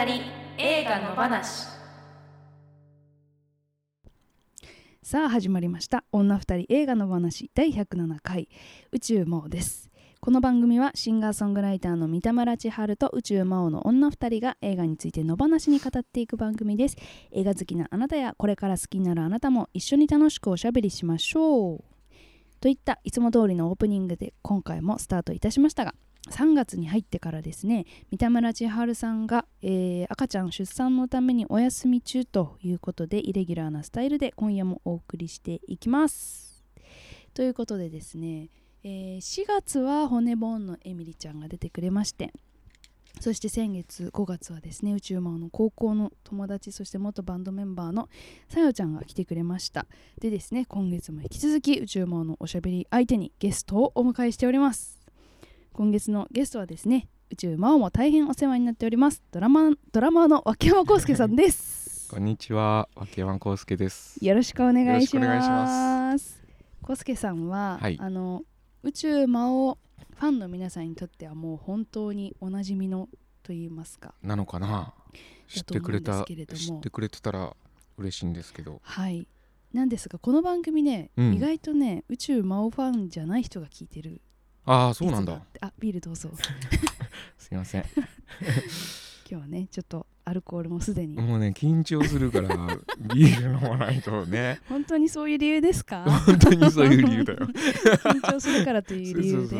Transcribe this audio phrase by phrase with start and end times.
[0.00, 0.22] 二人
[0.56, 1.66] 映画の話。
[5.02, 6.04] さあ始まりました。
[6.10, 8.48] 女二人映画の話第107回。
[8.92, 9.90] 宇宙魔王です。
[10.22, 16.96] この番組はシンガーソングライターの三田村千春と宇宙魔王の女二人が映画について野放しに語っていく番組です。
[17.30, 21.84] 映画好きなあなたやこれから好きになるあなたも一緒に楽しくおしゃべりしましょう。
[22.58, 25.94] といったいつも通りのオープニングで今回もスタートいたしましたが
[26.28, 36.64] 3月に入ってからですね三田村千春さんが、えー赤ちゃん出産のためにお休み中ということでイレギュラーなスタイルで今夜もお送りしていきます。
[37.32, 38.50] ということでですね、
[38.82, 42.32] えー4月は骨ボーンのエミリちゃんが出てくれまして
[43.20, 48.08] そして先月5月はですね宇宙魔王の高校の友達そして元バンドメンバーの
[48.48, 49.86] さよちゃんが来てくれました。
[50.20, 54.99] でですね今月も引き続き宇宙魔王のおしゃべり相手にゲストをお迎えしております。
[55.72, 59.22] 今月のゲストはですね宇宙魔王も大変お世話になっております。
[59.30, 62.08] ドラマドラマーの脇山康介さんです。
[62.10, 64.18] こんにちは、脇山康介です。
[64.24, 66.42] よろしくお願いしまます。
[66.82, 67.96] 康介さんは、はい。
[68.00, 68.42] あの
[68.82, 69.78] 宇宙魔王
[70.16, 73.08] ファンの皆さんにとってはもう本当におなじみの
[73.44, 74.12] と言いますか。
[74.24, 74.92] なのかな？
[75.46, 77.54] 知ってくれた、知ってくれてたら
[77.96, 78.80] 嬉しいんですけど。
[78.82, 79.28] はい。
[79.72, 81.34] なんですがこの番組ね、うん。
[81.34, 84.20] 意外とね宇宙魔王ファンじゃない人が聞いてる
[84.66, 86.30] ああ、そうなんだあビールどうぞ
[87.38, 87.84] すいません。
[89.30, 92.48] 今日はねちょっとアルコールもすでにもうね、緊張するから、
[93.14, 94.60] ビール飲まないとね。
[94.68, 96.04] 本当にそういう理由ですか？
[96.26, 97.38] 本当にそういう理由だよ。
[97.46, 99.56] 緊張するからという理由で。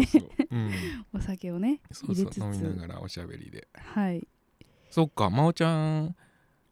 [1.12, 3.68] お酒をねそう入れつつそう、飲みながらおしゃべりで。
[3.74, 4.26] はい
[4.90, 6.16] そっか、真央ちゃん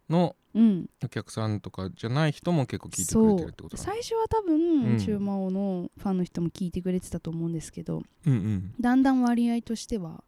[0.08, 3.82] のうんお客さんとかじゃない人も結構聞いてくれてるってことだ。
[3.82, 8.74] 最初は多分、うん宇宙魔王のファンの人も聞いてくれてたと思うんですけどうんうん。
[8.80, 10.24] だんだん割合としては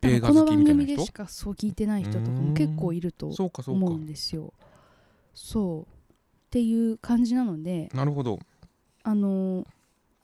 [0.00, 3.98] この番組でしかそう聞いてない人とかも結構いると思う。
[3.98, 4.52] んですよ。
[5.34, 6.06] そうっ
[6.50, 8.38] ていう感じなのでなるほど。
[9.04, 9.66] あの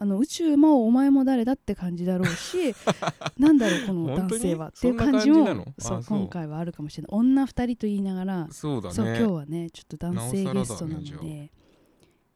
[0.01, 2.73] あの宇宙魔王お前も誰だって感じだろうし
[3.37, 4.69] なんだろうこの男性は。
[4.69, 6.05] っていう感じもそう。
[6.05, 7.11] 今回はあるかもしれない。
[7.11, 8.95] 女二人と言いながらそうだね。
[8.95, 11.51] そう今日はねちょっと男性ゲストなのでっ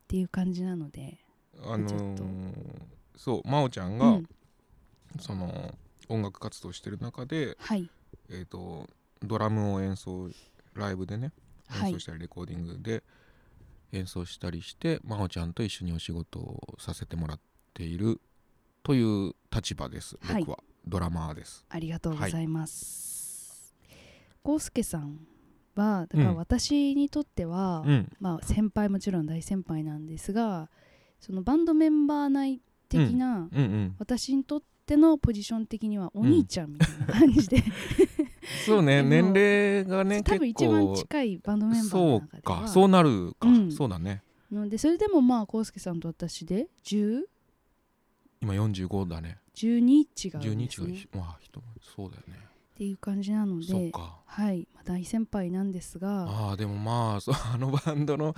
[0.08, 1.20] ていう感じなので
[1.62, 2.82] あのー
[3.16, 4.28] そう真央ちゃんが、うん。
[5.20, 5.72] その
[6.08, 7.88] 音楽活動してる中で、はい。
[8.28, 8.90] えー、と
[9.22, 10.28] ドラムを演奏
[10.74, 11.30] ライブでね
[11.68, 11.90] はい。
[11.90, 13.04] 演奏したりレコーディングで
[13.92, 18.20] 演奏したりして真央ちゃんと一緒にお仕事をさせてもらっている
[18.82, 20.16] という立場です。
[20.20, 20.40] はい。
[20.40, 21.64] 僕は、ドラマーです。
[21.68, 23.74] ありがとうございます。
[24.42, 25.20] コウスケさん
[25.76, 26.36] はだからうん。
[26.36, 28.12] 私にとっては、うん。
[28.20, 30.68] まあ先輩もちろん大先輩なんですが
[31.20, 33.62] そのバンドメンバー内的な、うん。
[33.62, 37.62] うん私にとってのポジション的にはお兄ちゃんみたいな感じで、
[38.66, 39.02] そうね。
[39.06, 42.62] 年齢がね多分一番近いバンドメンバーのそう中では。
[42.62, 42.68] か。
[42.68, 43.72] そうなるか、うん。
[43.72, 44.22] そうだね。
[44.50, 47.22] のでそれでもまあコウスケさんと私で10
[48.42, 49.38] 今45だね。
[49.54, 52.34] 12違うんです12ね違うしまあ人そうだよね。
[52.74, 54.18] っていう感じなのでそっか。
[54.26, 56.24] はい、まあ、大先輩なんですが。
[56.24, 58.34] ああでもまあそう あのバンドの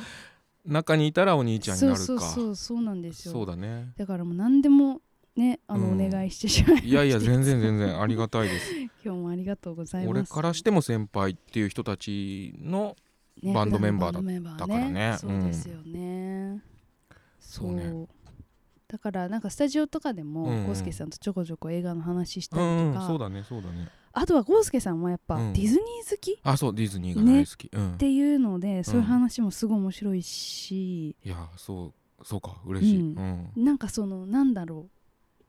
[0.66, 2.04] 中にいたらお兄ちゃんになるか。
[2.04, 3.32] そうそうそうそうなんですよ。
[3.32, 3.93] そうだね。
[3.97, 5.00] だからもう何でも
[5.37, 6.06] ねあの、うん。
[6.06, 8.75] お願いしてしまいましていやいや全然全然ありがたいです。
[9.03, 10.10] 今日もありがとうございます。
[10.10, 12.97] 俺からしても先輩っていう人たちの
[13.43, 16.62] ねバンドメンバーだバンドメンバーだからねそうですよね、
[17.41, 18.06] そうね
[18.94, 20.93] だからなんかスタジオとかでもうんうん。
[20.93, 23.88] さんとちょこちょこ映画の話したうりとか、そうだねそうだね。
[24.12, 25.53] あとはコウスケさんはやっぱうん。
[25.53, 27.99] ディズニー好きっあそうディズニーが大好き、うん。
[27.99, 33.00] ていうので、そういう話もすごい面白いし、いやそうそうか嬉しい。
[33.00, 33.50] うん。
[33.56, 33.65] うん。
[33.65, 35.43] なんかそのなんだろう。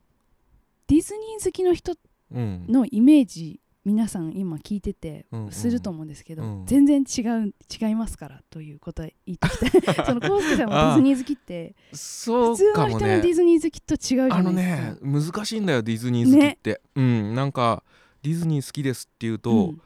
[0.88, 1.94] ディズニー好きの人
[2.32, 2.66] うん。
[2.68, 5.52] のイメージ皆さん今聞いててうんうん。
[5.52, 6.66] すると思うんですけど、うん。
[6.66, 15.06] 全然違う違いますからということは言ってきた そのコウスケさんもディズニー好きってそう普通かもの人のディねズニー好きと違うじゃあのないですか。
[15.06, 17.36] ね難しいんだよディズニー好きって、うん。
[17.36, 17.84] なんか
[18.24, 19.82] ディズニー好きですっていうと、うん。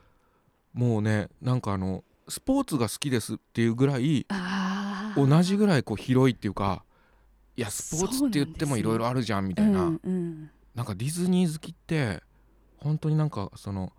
[0.73, 5.27] もうねなんかあのスポーツが好きですっていうぐらいあー。
[5.27, 6.85] 同じぐらいこう広いっていうか
[7.57, 10.49] いやスポーツって言ってもいろいろあるじゃんみたいな、うんうん。
[10.73, 12.21] なんかディズニー好きって
[12.81, 13.93] 本当になんかその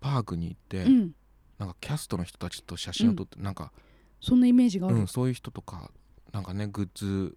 [0.00, 1.12] パークに行って、うん。
[1.58, 3.72] なんかキャストの人たちと写真を撮って、なんか、
[4.20, 5.90] そんなイメージがある、うん、そういう人とか
[6.32, 7.36] なんかねグッズ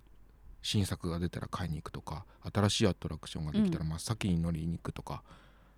[0.62, 5.24] 新作が出たら買いに行くとか新しいアトラクションができたら真っ先に乗りに行くとか、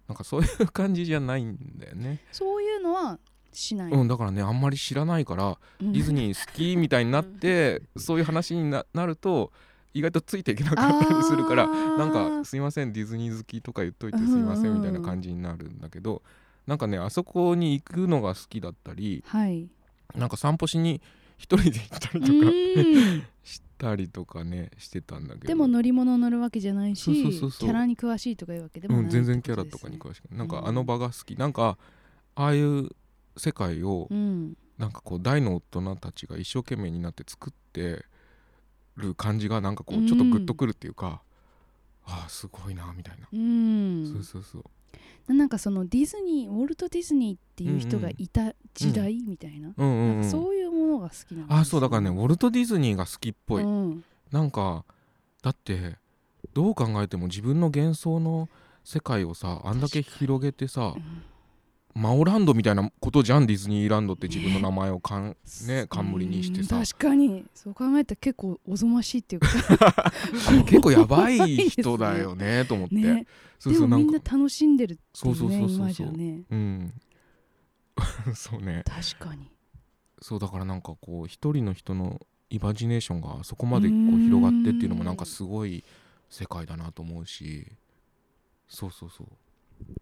[0.07, 3.19] なんかそういう感じじゃないんだよね、そういうのは
[3.53, 5.91] しない、うん、だからねあんまり知らないからうん。
[5.93, 9.51] ディズニー好きみたいになって、 そういう話にななると
[9.93, 16.21] 意外とついていけなかったりするからなんか「すいませんディズニー好き」とか言っといてすいませんみたいな感じになるんだけど
[16.67, 19.69] なんかねあそこに行くのが好きだったりはい。
[20.15, 21.01] なんか散歩しに
[21.37, 25.47] 一人で行ったりうとか したりとかねしてたんだけど。
[25.47, 30.37] でも乗り物乗るわけじゃないしキャラに詳しいとかいうわけでもない、うん、全然キャラとかに詳しくない。
[30.39, 31.77] なんかあの場が好き、なんか
[32.35, 32.89] ああいう
[33.37, 34.57] 世界をうん。
[34.77, 38.03] なんかこう大の大人たちが一生懸命になって作って
[38.97, 41.21] る感じがなんかこうちょっとグッとくるっていうか、
[42.05, 44.11] ああすごいなみたいな、うん。
[44.13, 44.59] そうそうそ
[45.27, 45.33] う。
[45.33, 49.73] なんかそのディズニーウォルト・ディズニーっていう人がいた時代みたいな,、
[50.23, 54.03] そういうものが好きなんですよあそうだからねウォルト・ディズニーが好きっぽい、うん。
[54.31, 54.83] なんか
[55.41, 55.97] だって
[56.53, 58.49] どう考えても自分の幻想の
[58.83, 61.23] 世界をさあんだけ広げてさうん
[61.93, 65.35] マオランドみたいなことじゃんディズニーランドって自分の名前をかん、
[65.67, 66.77] ね冠にしてさ。
[66.77, 67.45] うん確かに。
[67.53, 70.11] そう考えたら結構おぞましいっていうか。
[70.65, 73.25] 結構やばい 人だよねと思って、ね。
[73.59, 76.55] そうでもみんそうな楽しんでるっていうそうそうそうそうねう。
[76.55, 76.93] ん。
[78.35, 78.83] そうね。
[78.85, 79.51] 確かに。
[80.21, 85.83] そうだからなんかこう一人の人のイマジネーションがそこまでこう広がってっていうのもなんかすごい
[86.29, 87.67] 世界だなと思うし。
[88.67, 89.27] そうそうそう。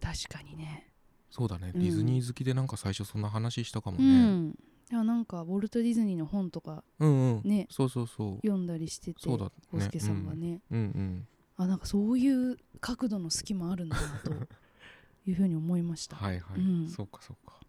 [0.00, 0.89] 確かにね
[1.30, 1.80] そうだね、うん。
[1.80, 4.54] ディズニー好きでなんか最初そんな話したかもうね、ん。
[4.90, 7.42] いやなんかウォルト・ディズニーの本とかうん、うん。
[7.44, 7.66] ね。
[7.70, 8.36] そうそうそう。
[8.36, 9.50] 読んだりしててそうだね。
[9.70, 14.32] 浩介さんがね、うんうんあなんかそういう角度の隙もあるんだなと
[15.28, 16.16] いうふうに思いました。
[16.16, 16.88] はいはい、うん。
[16.88, 17.60] そうかそうか。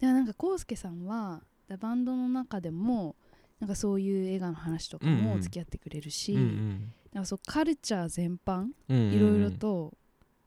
[0.00, 1.44] でなんか浩介さんは
[1.78, 3.14] バンドの中でも
[3.60, 6.92] なんかそういう映画の話とかも付き合ってくれるし、うんうん。
[7.12, 9.12] なんかそうカルチャー全般うんうん。
[9.12, 9.96] いろいろと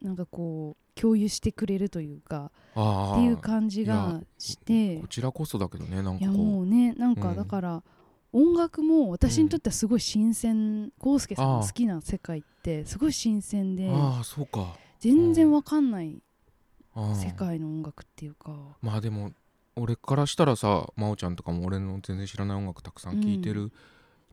[0.02, 4.98] なんかこう共有してくれるというかあっていうー感じがして。
[5.00, 7.36] こちらこそだけどねなんかもうねなんかうん。
[7.36, 7.84] だから
[8.32, 14.76] 音楽も私にとってはすごい新鮮浩介さんの好きな世界ってすごい新鮮でああそうか。
[15.00, 16.22] 全然わかんない
[16.96, 18.56] 世界の音楽っていうか。
[18.82, 19.32] まあでも
[19.76, 23.72] 俺からしたらさ真央ちゃんとかも俺の全然知らない音楽たくさん聴いてる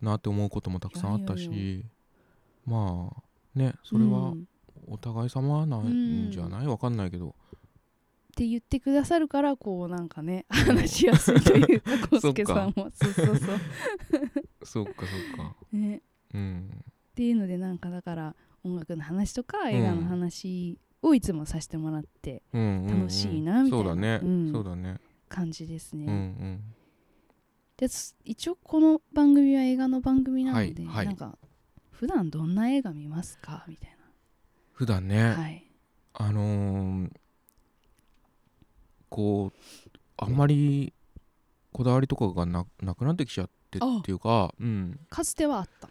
[0.00, 1.84] なって思うこともたくさんあったし、
[2.64, 3.22] まあ
[3.58, 4.48] ねそれはうん
[4.86, 6.66] お互い様なんじゃない？
[6.66, 7.32] わかんないけど、っ
[8.34, 12.90] て言ってくださるからこうなんかね話しやすいというか浩介さんも。
[12.92, 13.60] そうそうそう。
[14.64, 15.56] そうかそうか。
[15.72, 16.02] ね。
[16.34, 16.70] うん。
[16.82, 18.34] っていうのでなんかだから
[18.64, 23.00] 音楽の話とか映画の話をいつもさせてもらってうんうんうん。
[23.00, 23.84] 楽しいなみたいな。
[23.84, 24.52] そうだね、うん。
[24.52, 24.98] そうだね。
[25.28, 26.60] 感じですね、うんうん。
[27.76, 31.06] です一応この番組は映画の番組なので、はいはい。
[31.06, 31.36] なんか
[31.90, 33.64] 普段どんな映画見ますか？
[33.68, 33.91] みたい
[34.82, 35.64] 普段ね、なはい。
[36.14, 37.10] あのー
[39.08, 39.58] こう
[40.16, 40.92] あんまり
[41.70, 45.88] こだわりとかがななくなってきちゃってっていうか、うん、かつてはあった。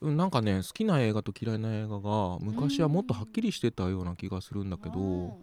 [0.00, 5.38] うんなんかね好きな映画と嫌いな映画が昔はもっとはっきりしてたような気がするんだけど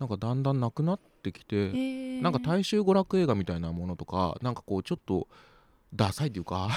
[0.00, 5.28] なんかだんだんなくなってきて、えなんか大衆娯楽映画みたいなものとかなんかこうちょっと
[5.94, 6.68] ダサいっていうか。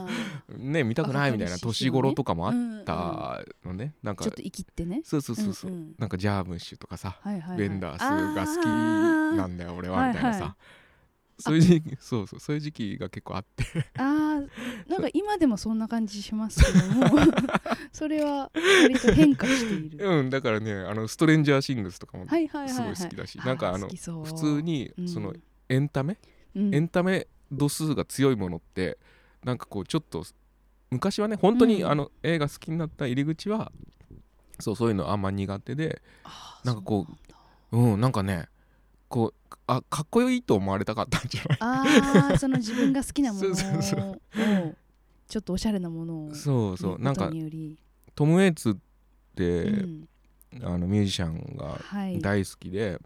[0.56, 5.02] ね見たくないみたいな年頃とかもあったのね、なんかちょっと生きってね。
[5.04, 7.58] そうそうそうそう、んんなんかジャームッシュとかさ、はいはいはい。
[7.58, 10.54] ベンダースが好きなんだよ俺はみたいなさ、はいはい
[11.40, 13.64] そういう時期そうそうそういう時期が結構あって。
[13.96, 14.48] あー
[14.88, 17.18] なんか今でもそんな感じしますけども。
[17.92, 18.50] それは
[18.82, 20.06] 割と変化している。
[20.06, 25.08] うんだからねあのストレンジャーシングスとかもすごい好きだしなんかあの普通にうん。
[25.08, 25.34] その
[25.68, 26.18] エンタメ、
[26.54, 26.74] うん。
[26.74, 28.98] エンタメ度数が強いものって
[29.44, 30.24] なんかこうちょっと
[30.90, 31.90] 昔はね本当にうん。
[31.90, 33.72] あの映画好きになった入り口は
[34.58, 36.02] そうそういうのあんま苦手で
[36.64, 37.06] なんかこ
[37.72, 38.48] ううんなんかね
[39.08, 41.58] こうあかっこいいと思われたかったんじゃない？
[41.60, 43.54] ああその自分が好きなものを
[45.28, 46.98] ちょっとおしゃれなものをそうそう。
[46.98, 47.30] なんか
[48.16, 48.74] トム・ウェイツっ
[49.36, 50.08] て、うん。
[50.62, 52.20] あのミュージシャンがはい。
[52.20, 53.02] 大好きで、でト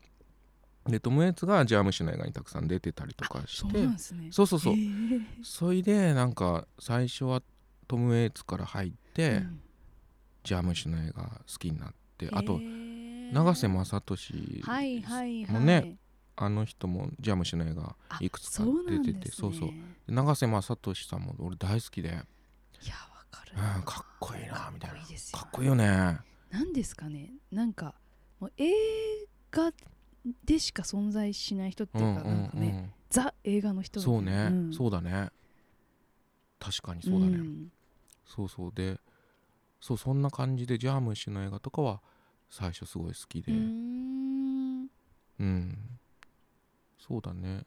[0.87, 4.29] ム・ウェイツがジャームッシュの映画にたくさん出てたりとかしそうてなんですね。
[4.31, 4.75] そうそうそう。
[4.75, 7.43] へーそれでなんか最初は
[7.88, 9.61] トム・ウェイツから入って、うん。
[10.45, 12.29] ジャームッシュの映画好きになって。
[12.33, 15.53] あへとー永瀬正敏はいはいはい。
[15.53, 15.97] もね
[16.37, 19.31] あの人もジャームッシュの映画あいくつか出てて。
[19.31, 19.71] そうそう
[20.09, 23.53] 永瀬正敏さんも俺大好きで、いやわかる。
[23.57, 24.97] うん、かっこいいなみたいな。
[24.97, 26.19] かっこいいですよかっこいいよね。
[26.50, 27.33] なんですかね。
[27.50, 27.95] なんか
[28.38, 28.71] もう映
[29.50, 29.73] 画
[30.45, 34.73] でしか存在しない人っていうか、なんかねザ映画の人そうね、ん。
[34.73, 35.31] そうだね。
[36.59, 37.69] 確かにそうだね、ん。
[38.26, 38.73] そうそう。
[38.75, 38.99] で
[39.81, 42.00] そうそんな感じでジャームッシュの映画とかは
[42.49, 43.52] 最初すごい好きで。
[43.52, 44.88] うーん。
[45.40, 45.78] うん。
[46.99, 47.66] そうだね。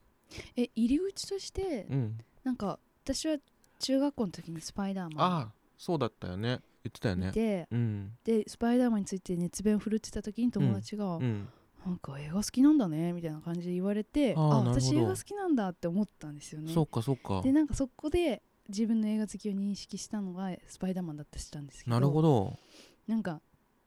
[0.56, 2.18] え入り口としてうん。
[2.44, 3.38] なんか私は
[3.80, 6.62] 中学校の時にスパイダーマンああそうだったよね。
[6.84, 7.32] 言ってたよね。
[8.24, 11.48] でスパイダーマンについて熱弁を振るってた時に友達が、うん
[11.88, 14.82] なんか映画好きなんだねみたいな感じで言われてあーなるほど。
[14.82, 16.74] 私映画好きなんだって思ったんですよね。
[16.74, 17.42] そうかそうか。
[17.42, 22.58] でなんかそこで自分の映画好きを認識したのがスパイダーマンだったりしたんですけどなるほど。
[23.08, 23.40] なんか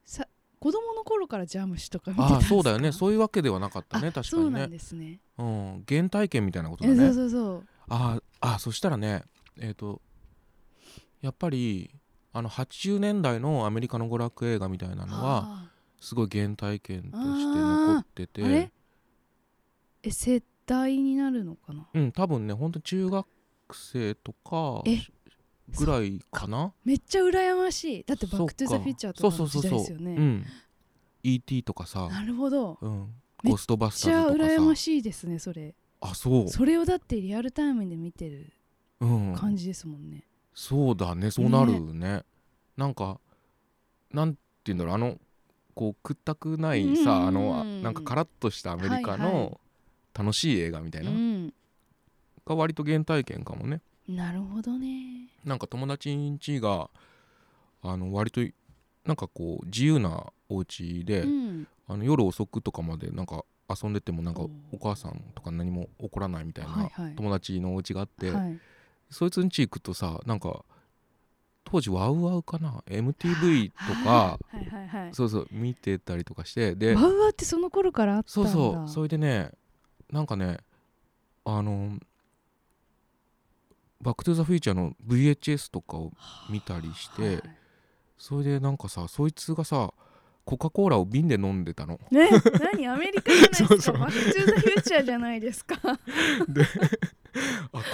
[0.04, 0.26] さ
[0.58, 2.54] 子供の頃からジャムシとか見てたんですか？
[2.56, 2.92] ああそうだよね。
[2.92, 4.48] そういうわけではなかったねあ確かにね。
[4.48, 5.20] そうなんですね。
[5.38, 5.84] うん。
[5.86, 7.64] 原体験みたいなことだえそうねそうそう。
[7.88, 9.24] あああそしたらね
[9.58, 10.00] えっ、と
[11.20, 11.90] やっぱり
[12.32, 17.12] あの80年代のアメリカの娯楽映画みたいなのはあすごい原体験として
[17.94, 18.70] 残ってて
[20.02, 21.86] え世代になるのかな？
[21.92, 23.26] うん多分ねほんと中学
[23.72, 24.98] 生とかえ
[25.78, 26.72] ぐらいかな？
[26.84, 28.04] めっちゃ羨ましい。
[28.04, 30.14] だってバックトゥザフューチャーとかの時代ですよね。
[30.16, 30.46] うん。
[31.22, 31.62] E.T.
[31.64, 32.78] とかさ、なるほど。
[32.80, 35.74] うん、めっゴーストバめっちゃスターズとか羨まさしいですねそれ。
[36.00, 36.48] あそう。
[36.48, 38.52] それをだってリアルタイムで見てる
[39.00, 39.34] うん。
[39.34, 42.22] 感じですもんね、そうだねそうなるね。
[42.76, 43.20] なんか
[44.12, 45.18] なんて言うんだろうあの
[45.74, 49.18] こう屈託ないさ、うんあのあなんかカラッとしたアメリカはいはい。
[49.18, 49.60] の
[50.12, 51.54] 楽しい映画みたいな、うん。
[52.46, 53.80] が割と原体験かもね。
[54.08, 55.28] なるほどね。
[55.44, 56.90] なんか友達ん家が
[57.82, 58.40] あの割と
[59.04, 61.66] なんかこう自由なお家で、うん。
[61.88, 67.14] あの夜遅くとかまでなんか遊んでてもなんかお母さんとか何も怒らないみたいなはいはい。
[67.16, 68.58] 友達のお家があって、はい。
[69.10, 70.64] そいつん家行くとさなんか
[71.64, 73.74] 当時ワウワウかな？MTV と
[74.04, 74.38] か
[75.12, 78.50] そうそう見てたりとかしてでワウワウってその頃からあったんだ。
[78.50, 79.50] そうそうそれでね
[80.10, 80.58] なんかね
[81.44, 81.98] あの
[84.02, 86.12] バック・トゥ・ザ・フューチャーの VHS とかを
[86.48, 87.42] 見たりして、はい。
[88.16, 89.92] それでなんかさそいつがさ
[90.46, 92.00] コカ・コーラを瓶で飲んでたの。
[92.10, 92.30] ね
[92.72, 92.86] 何？
[92.88, 93.68] アメリカじゃないですか？
[93.68, 93.98] そうそう。
[93.98, 95.76] バックトゥザフューチャーじゃないですか。
[95.84, 95.98] あ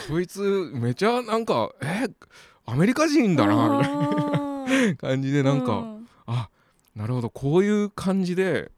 [0.08, 2.08] こいつめちゃなんかえ？
[2.66, 5.86] アメリカ人だなみたいなな 感じでなんか、
[6.26, 6.48] あ
[6.94, 7.30] なるほど。
[7.30, 8.72] こういう感じで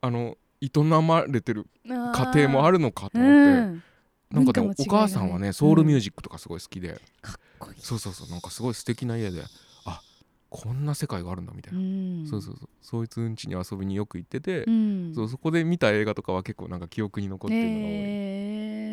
[0.00, 0.70] あの営
[1.02, 3.82] まれてる家庭もあるるのかとう思って、ん。
[4.30, 4.86] なんかねお文化も違いがね。
[4.88, 7.80] 母さんはねソウルミュージックとかすごい好きで、かっこいい。
[7.80, 8.28] そうそうそう。
[8.28, 9.42] なんかすごい素敵な家で
[9.86, 10.02] あ
[10.50, 12.26] こんな世界があるんだみたいな、ん。
[12.26, 12.68] そうそうそう。
[12.82, 15.12] そいつん家に遊びによく行ってて、うん。
[15.14, 18.89] そうそこで見た映画とかは結構なんか記憶に残ってるのが多い、え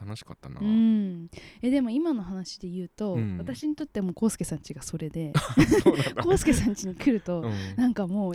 [0.00, 1.28] 楽しかったな、うん、
[1.62, 3.36] えでも今の話で言うと、うん。
[3.38, 5.32] 私にとってはもう康介さん家がそれで
[6.16, 7.52] 康介さん家に来ると、うん。
[7.76, 8.34] なんかもう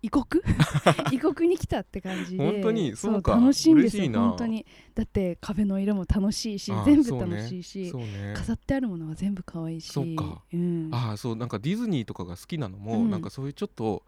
[0.00, 0.24] 異国？
[1.10, 2.94] 異国に来たって感じで本当に？
[2.94, 3.32] そうか。
[3.32, 4.12] 楽しいんですよ。
[4.12, 4.66] 本当に。
[4.94, 8.34] だって壁の色も楽しいしあ全部楽しいし、そうね。
[8.36, 9.88] 飾ってあるものは全部可愛いし。
[9.88, 10.42] そっか。
[10.52, 13.10] うん、ああそうなんかディズニーとかが好きなのも、うん。
[13.10, 14.04] なんかそういうちょっと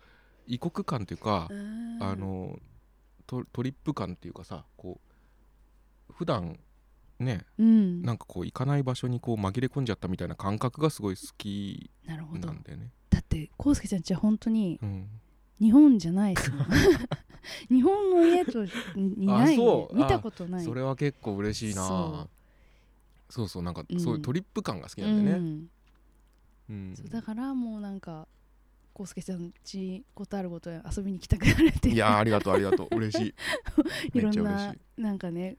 [0.47, 2.59] 異国感というか、うんあの
[3.27, 5.01] トトリップ感っていうかさこ
[6.09, 6.59] う普段
[7.23, 7.45] ね。
[7.59, 8.03] うん。
[8.03, 12.91] なんかこう行かない場所にこう紛れ込んじゃったみたいな感覚がすごい好きなんだよね。
[13.11, 15.09] だって康介ちゃん家は本当にうん、
[15.61, 16.35] 日本じゃない
[17.69, 19.57] 日本の家とにない。
[19.57, 20.65] 見たことない。
[20.65, 21.87] それは結構嬉しいな。
[21.87, 22.29] そ
[23.29, 24.01] そうそうなんかうん。
[24.01, 25.39] そういうトリップ感が好きうなんでね。
[25.39, 25.71] うん。
[26.71, 26.97] うん。
[26.97, 28.27] そうだからもうなんか
[28.99, 32.89] 康介ちゃん家ことあるごとに遊びに来たくなるっていやーありがとうありがとう。
[32.97, 33.35] 嬉し
[34.15, 34.19] い。
[34.19, 34.75] いろんな。
[34.97, 35.57] なんかね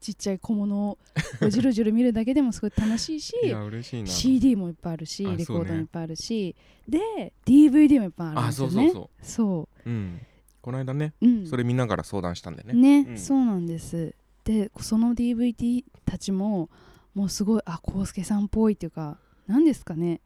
[0.00, 0.98] ちっちゃい小物を
[1.38, 4.08] こうじろじろ見るだけでもすごい楽しいしいや嬉しいな。
[4.08, 6.56] CD もいっぱいあるしあレコードもいっぱいあるし、
[6.88, 8.90] で DVD もいっぱいあるんあですよね。
[8.92, 9.62] そうそうう。
[9.62, 9.92] う。
[9.92, 10.20] うん。
[10.62, 12.74] この間ね、う、うん、それ見ながら相談したんでね。
[12.74, 13.18] ね、うん。
[13.18, 14.14] そうなんです。
[14.44, 16.70] でその DVD たちも
[17.14, 20.20] もうすごいあ康介さんっぽいっていうか何ですかね。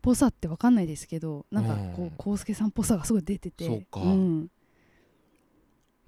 [0.00, 2.08] ぽさって分かんないですけどなんかこうん。
[2.08, 3.66] う康介さんっぽさがすごい出てて。
[3.66, 4.00] そうか。
[4.00, 4.48] ん、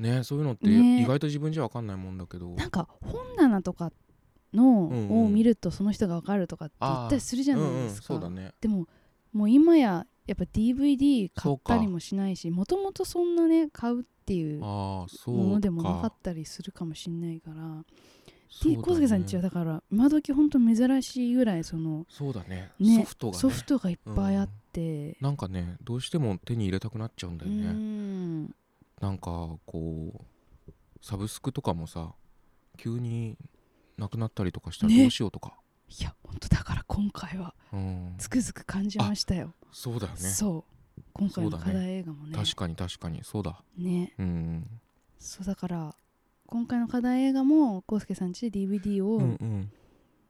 [0.00, 1.02] ねそういうのってね。
[1.02, 2.50] 意外と自分じゃ分かんないもんだけど。
[2.54, 3.92] なんか本棚とか
[4.52, 5.24] の、うんうん。
[5.26, 8.52] を見るとその人が分かるとかって言ったりするじゃないですか、うんうん、そうだね。
[8.60, 8.86] でも
[9.32, 14.60] もう今ややっぱ DVD 買ったりもしないしもともとそんなね買うっていう。
[14.60, 17.56] ものでもなかったりするかもしれないから。
[17.56, 17.84] ね。
[18.76, 22.70] 康介さんちはだから今時ほんと珍しいぐらいそのそうだね。
[22.78, 23.38] ねソフトがね。
[23.38, 28.54] ソフトがいっぱいあって、なんかねどうしても手に入れたくなっちゃうんだうよね、ん
[29.00, 30.24] なんかこ
[30.68, 32.14] うサブスクとかもさ
[32.76, 33.36] 急に
[33.96, 35.02] なくなったりとかしたらね。
[35.02, 35.54] どうしようとか、
[35.88, 40.18] いやほんとだから今回はうん、つくづく感じましたよ、そうだよね。
[40.18, 40.64] そ
[40.98, 41.02] う。
[41.12, 42.36] 今回の課題映画もね。
[42.36, 43.20] 確かに確かに。
[43.24, 43.62] そうだ。
[43.76, 44.14] ね。
[44.18, 44.80] うん。
[45.18, 45.94] そうだから
[46.46, 49.70] 今回の課題映画も康介さんちで DVD うんうをん。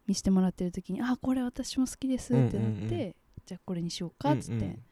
[0.07, 3.15] 見せてもらってる時に、あこれ私も好きですってなって、うんうんうん。
[3.47, 4.83] じゃあこれにしようかっつってうん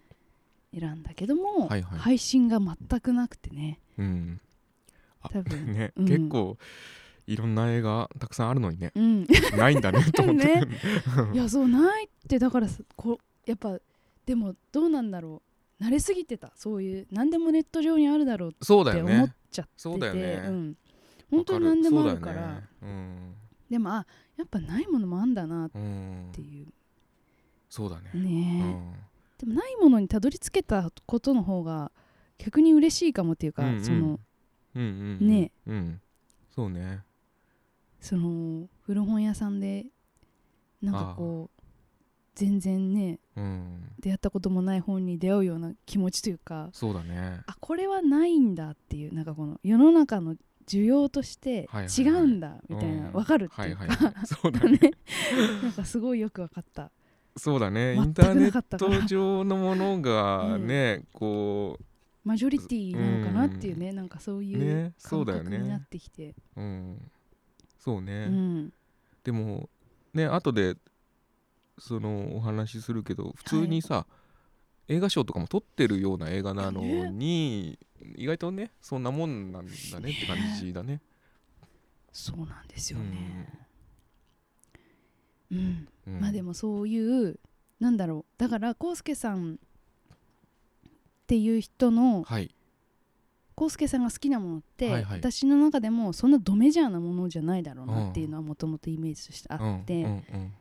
[0.73, 1.99] 選んだけども、はいはい。
[1.99, 3.81] 配信が全くなくてね。
[3.99, 4.41] うん、
[5.23, 5.73] 多分。
[5.73, 6.07] ね、うん。
[6.07, 6.57] 結構
[7.27, 8.93] いろんな映画たくさんあるのにね。
[8.95, 9.27] うん。
[9.57, 10.69] ないんだね と思って、ね。
[11.35, 13.79] いやそうないってだからさこやっぱ
[14.27, 15.43] でもどうなんだろ
[15.81, 15.85] う。
[15.85, 16.53] 慣れすぎてた。
[16.57, 19.75] そういう何でもネット上にあるだろうそうって思っちゃってて。
[19.77, 20.37] そうだよね。
[20.49, 20.77] ん、
[21.31, 22.55] 本当に何でもあるから。
[22.55, 22.69] ね。
[22.83, 23.35] うん。
[23.71, 24.07] でもあ
[24.37, 26.69] やっぱないものもあんだなっうんていう。
[27.69, 28.11] そうだね。
[28.15, 28.61] ね。
[28.61, 29.08] え、うん
[29.39, 31.93] でもないものにたどり着けたことの方が
[32.39, 33.85] 逆に嬉しいかもっていうか、うんうん。
[33.85, 34.21] その
[34.75, 35.29] うんうんうん。
[35.29, 35.53] ね。
[35.67, 36.01] うん。
[36.55, 37.03] そうね。
[38.01, 39.87] その古本屋さんで
[40.81, 41.63] なんかこう
[42.35, 43.93] 全然ねうん。
[44.01, 47.41] 出会ったこともない本に出会うような気持ちというかそうだね。
[47.47, 50.37] あこれはないんだっていうなんかこの世の中の
[50.69, 54.79] 需要としてはいはい違うんだみたいな、うん分かるっていうか、はいはいそうだね。
[54.79, 54.91] ね。
[55.63, 56.91] なんかすごいよく分かった
[57.37, 57.95] そうだね。
[57.95, 61.79] インターネット上のものがねこ
[62.25, 65.51] マジョリティなのかなっていうね、なんかそういうねそ感うだよね。
[65.51, 67.11] 覚になってきて、ううん。
[67.79, 68.27] そうね。
[68.29, 68.73] うん。
[69.25, 69.69] でも
[70.13, 70.77] ね後で
[71.79, 74.07] そのお話しするけど普通にさ、
[74.89, 77.79] 映画賞とかも撮ってるような映画なのに、
[78.17, 81.01] 意外とねそんなもんなんだねって感じだね。
[82.13, 83.68] そうなんですよね、
[85.51, 85.89] うん。
[86.07, 86.21] うん。
[86.21, 87.39] まあでもそういう
[87.81, 89.59] なんだろうだからコウスケさんっ
[91.27, 92.55] ていう人のはい。
[93.55, 95.19] コウスケさんが好きなものって、はいはい。
[95.19, 100.05] 私の中でもそんなドメジャーなものじゃないだろうなっていうのはもともとイメージとしてあって、うん。
[100.05, 100.11] うん。
[100.11, 100.53] うん。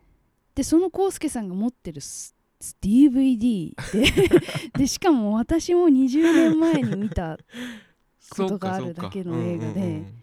[0.55, 4.29] でそのコウスケさんが持ってる DVD で
[4.75, 7.37] でしかも私も20年前に見たっ
[8.31, 9.77] ことがあるだけの映画でそうかそうか。
[9.77, 10.13] うんうんうん。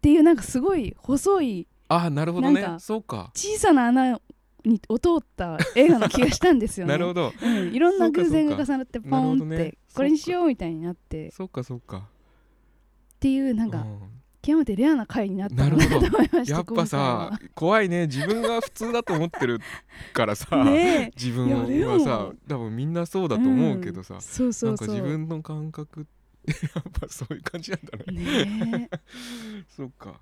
[0.00, 2.76] ていうなんかすごい細いあなるほどね。
[2.78, 3.30] そうか。
[3.34, 4.20] 小さな穴
[4.64, 6.92] にを通った映画の気がしたんですよね。
[6.94, 7.32] なるほど。
[7.42, 9.74] うん、いろんな偶然が重なってポンって、どね。
[9.94, 11.28] これにしようみたいになって。
[11.28, 12.08] っそうかそうか。
[13.20, 14.18] ていうなんかうん。
[14.40, 18.06] 極めてレアな回になったなるほどと思いましたやっぱさ怖いね。
[18.06, 19.58] 自分が普通だと思ってる
[20.14, 20.64] からさ、
[21.16, 21.50] 自分
[21.86, 24.22] はさ多分みんなそうだと思うけどさ、ん。
[24.22, 24.88] そうそうそう。
[24.88, 28.78] なんか自分の感覚ってやっぱそういう感じなんだね。
[28.78, 28.90] ね
[29.68, 30.20] そうか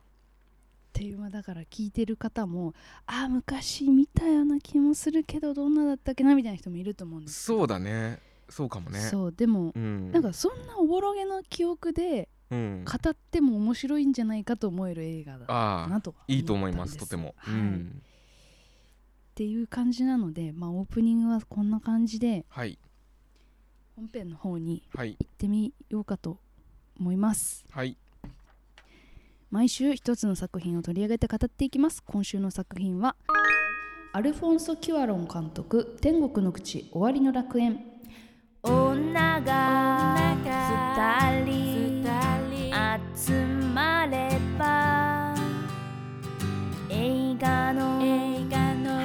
[0.98, 2.72] ていうまあだから聞いてる方も
[3.06, 7.42] あー昔見たような気もするけどどんなだったっけなみたいな人もいると思うんです。
[7.44, 8.18] そうだね。
[8.48, 9.00] そうかもね。
[9.00, 10.10] そうでも、うん。
[10.12, 12.84] なんかそんなおぼろげな記憶でうん。
[12.84, 17.54] 語っても面白いんじゃないかと思える映画だああなとはいいと思いますとても、はい。
[17.54, 18.02] うん。
[18.02, 22.78] っていう感じなので、まあ、オープニングはこんな感じではい。
[23.96, 25.16] 本編の方にはい。
[25.18, 26.38] 行ってみようかと
[26.98, 27.66] 思います。
[27.70, 27.98] はい
[29.50, 32.02] 毎週一つの作品を取り上げて語っていきます。
[32.04, 33.14] 今週の作品は
[34.12, 37.84] アルフォンソ・キュアロン監督「天国の口終わりの楽園。
[38.62, 42.04] 女が二人
[43.14, 43.32] 集
[43.74, 45.34] まれば
[46.90, 48.00] 映画の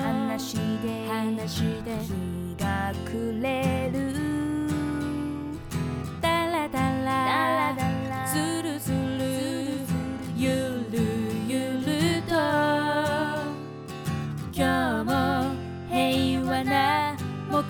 [0.01, 1.11] 話で
[1.47, 3.70] 日が暮れ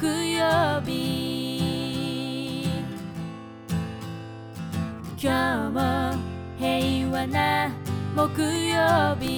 [0.02, 2.66] 木曜日。
[5.22, 6.18] 今日も
[6.58, 7.70] 平和な
[8.16, 9.30] 木曜日。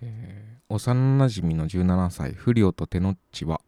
[0.00, 3.60] えー幼なじみの17歳フリオとテノッチは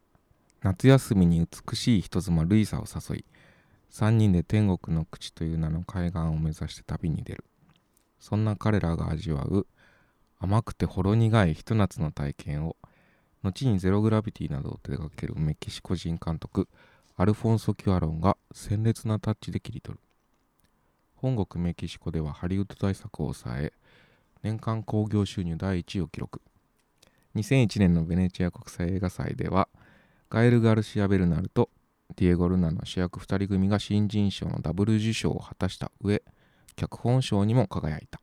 [0.63, 3.25] 夏休みに美しい人妻ルイサを誘い
[3.91, 7.43] 3人で天国の口という名の海岸を目指して旅に出る。
[8.19, 9.67] そんな彼らが味わう
[10.39, 12.75] 甘くてほろ苦いひと夏の体験を
[13.43, 16.67] 後にゼログラビティなどを手掛けるメキシコ人監督
[17.15, 20.03] アルフォンソ・キュアロンが鮮烈なタッチで切り取る。
[21.15, 23.73] 本国メキシコではハリウッド大作を抑え
[24.43, 26.41] 年間興行収入第1位を記録。
[27.35, 29.67] 2001年のベネチア国際映画祭では
[30.29, 31.69] ガエル・ガルシア・ベルナルと
[32.15, 36.21] ディエゴ・ルナの主役2人組が新人賞のダブル受賞を果たした上
[36.77, 38.21] 脚本賞にも輝いた。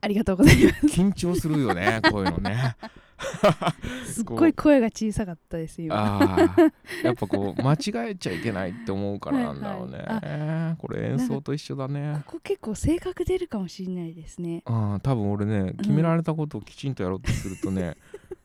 [0.00, 0.86] ありがとうございます。
[0.86, 2.74] 緊張するよね こういうのね。
[4.04, 6.58] すっごい声が小さかったです今。
[7.04, 12.22] やっぱこう間違えちゃいけないって思うからなんだろうね、はいこれ演奏と一緒だね。
[12.26, 14.62] ここ結構性格出るかもしれないですね。
[14.64, 17.96] あー多分俺ね決められたことをきちんとやろうとするとね、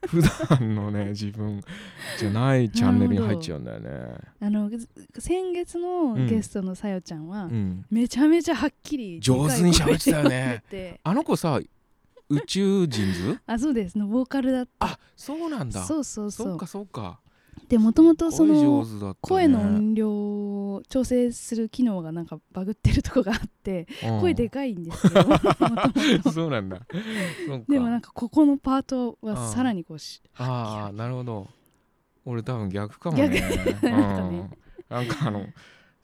[0.10, 1.62] 普段のね自分
[2.18, 3.90] じゃないチャンネルに入っちゃうんだよね。
[4.40, 4.88] あのず
[5.20, 7.86] 先月のゲストのさよちゃんは、うん。
[7.90, 10.64] めちゃめちゃはっきり上手に喋ってたよね。
[11.04, 11.60] あの子さ
[12.30, 13.40] 宇宙人図？
[13.46, 13.98] あそうです。
[13.98, 14.86] のボーカルだった。
[14.86, 15.84] あそうなんだ。
[15.84, 16.48] そうそうそう。
[16.48, 17.20] そうかそうか
[17.70, 18.86] でもともとその
[19.20, 24.22] 声の音量を調整する機能がなんかバグってるとこがあってうん。
[24.22, 25.24] 声でかいんですよ。
[25.26, 26.80] もともとそうなんだ。
[27.68, 31.48] でもなんかここのパートはさらにこうしああなるほど。
[32.26, 33.30] 俺多分逆かもね。
[33.30, 33.84] 逆。
[33.86, 34.38] なんかね。
[34.38, 34.58] うん
[34.90, 35.46] なんかあの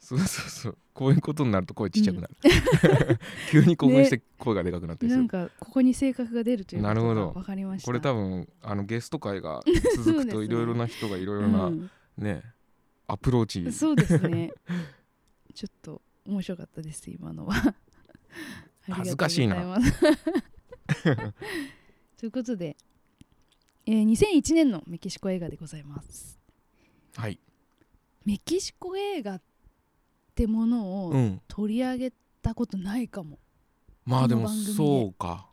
[0.04, 0.78] そうそうそう。
[0.92, 2.36] こういうことになると声ちっちゃくなる、
[3.50, 7.86] 急に興奮して声がでかくなったりする、なんかここに性格が出るということがなるほど分かりました。
[7.86, 9.62] これ多分あのゲスト会が
[9.96, 11.90] 続くといろいろな人がいろいろな、うん。
[12.18, 12.42] ね
[13.06, 13.72] アプローチ。
[13.72, 14.52] そうですね。
[15.54, 17.74] ちょっと面白かったです今のは。
[18.82, 19.78] 恥ずかしいな。
[22.18, 22.76] ということで、
[23.86, 26.38] えー2001年のメキシコ映画でございます。
[27.16, 27.40] はい。
[28.26, 29.53] メキシコ映画って
[30.46, 31.40] ものうをん。
[31.48, 33.38] 取り上げたことないかも、
[34.04, 34.72] まあでもこの番組で。
[34.74, 35.46] そうか。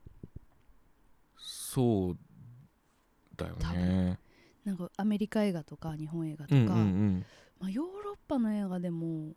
[1.38, 2.18] そう
[3.38, 4.20] だよ多ね
[4.66, 7.26] なんかアメリカ映画とか日本映画とか、うんうんうん。
[7.60, 9.34] まあ、ヨーロッパの映画でも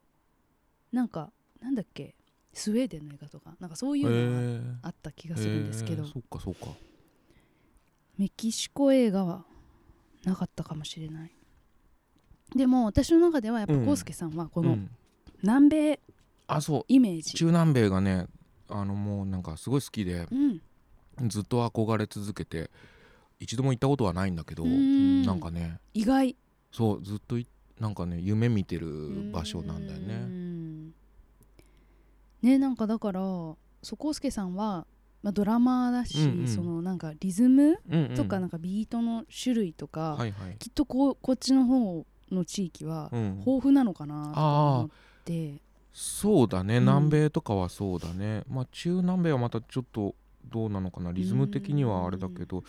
[0.92, 2.14] なんかなんだっけ？
[2.52, 6.12] スウェーデンの映画とかなんかそういうのがへあった気がするんですけど、えー。
[6.12, 6.66] そっかそっか。
[8.16, 9.44] メキシコ映画は
[10.24, 11.32] なかったかもしれない。
[12.54, 14.90] でも私の中ではやっぱう介さんはこのうん
[15.44, 16.00] 南米
[16.46, 16.84] あそう。
[16.88, 18.26] イメージ、中南米がね
[18.68, 22.70] あのもうなんかすごい好きでうん、ずっと憧れ続けて
[23.38, 25.22] 一度も行ったことはないんだけどん。
[25.22, 25.78] なんかね。
[25.92, 26.34] 意外。
[26.72, 27.46] そうずっとい
[27.78, 30.14] なんかね夢見てる場所なんだようね。
[30.16, 30.94] ん
[32.42, 33.20] ねなんかだから
[33.82, 34.86] そこうすけさんは、
[35.22, 36.48] まあ、ドラマーだし、うんうん。
[36.48, 38.14] そのなんかリズムうんうん。
[38.14, 40.56] とかなんかビートの種類とか、はいはい。
[40.58, 43.38] きっとこうこっちの方の地域はうん。
[43.46, 44.94] 豊富なのかなと思って、
[45.92, 46.78] そうだね。
[46.78, 46.82] うん。
[46.82, 48.42] 南米とかはそうだね。
[48.48, 51.12] まあ中南米はまたちょっとどうなのかな。
[51.12, 52.64] リズム的にはあれだけど。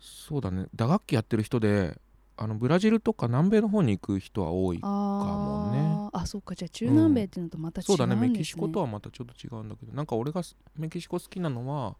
[0.00, 0.66] そうだね。
[0.74, 1.98] 打楽器やってる人で
[2.36, 6.18] あのブラジルとか南米の方に行く人は多いあもー。
[6.18, 6.54] あそうか。
[6.54, 8.28] じゃあ中南米っていうのとまた違うんですね、そうだね。
[8.28, 9.92] メキシコとはまたちょっと違うんだけど。
[9.92, 11.96] なんか俺がすメキシコ好きなのは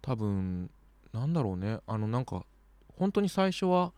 [0.00, 0.70] 多分
[1.12, 1.78] なんだろうね。
[1.86, 2.44] あのなんか
[2.98, 3.92] 本当に最初は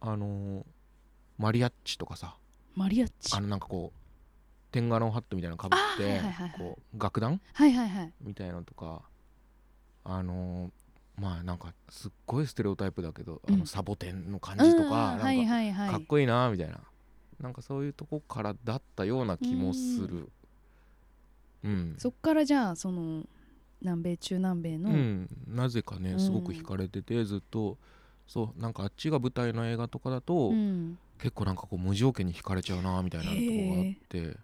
[0.00, 0.64] あの
[1.36, 2.36] マリアッチとかさ
[2.78, 3.36] マリアッチ。
[3.36, 3.98] あのなんかこう
[4.70, 7.40] テンガロンハットみたいなのかぶってはいはいはいこう楽団？
[7.52, 8.12] はいはいはい。
[8.22, 9.02] みたいなのとか
[10.04, 10.70] あの
[11.18, 13.58] まあなんかすっごいステレオタイプだけど、あうん。
[13.58, 16.78] のサボテンの感じとうんか,、かかっこいいなみたいな。
[17.40, 20.28] なんかそういうとこからだったような気もする。
[21.64, 23.24] うん、そっからじゃあその
[23.80, 26.20] 南米中南米の、うん、なぜかねうん。
[26.20, 27.76] すごく惹かれてて、ずっと。
[28.28, 34.36] そうなんかあっちが舞台の映画とかだと、うん結構なんかこう無条件に惹かれちゃうなみたいなとこがあって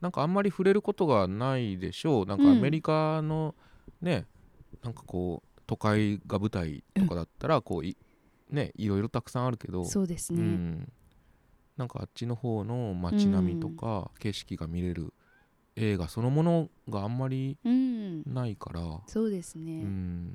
[0.00, 2.26] なんかあんまり触れることがないでしょう。
[2.26, 2.58] なんかうん。
[2.58, 3.54] アメリカの
[4.00, 4.26] ね、
[4.82, 7.96] なんかこう都会が舞台とかだったらこうい
[8.48, 10.92] ねいろいろたくさんあるけどそうですね、うん、
[11.76, 15.12] なんかあっちの方の街並みとか景色が見れる
[15.76, 18.22] 映画そのものがあんまりうん。
[18.26, 20.34] ないから、そうですうねん、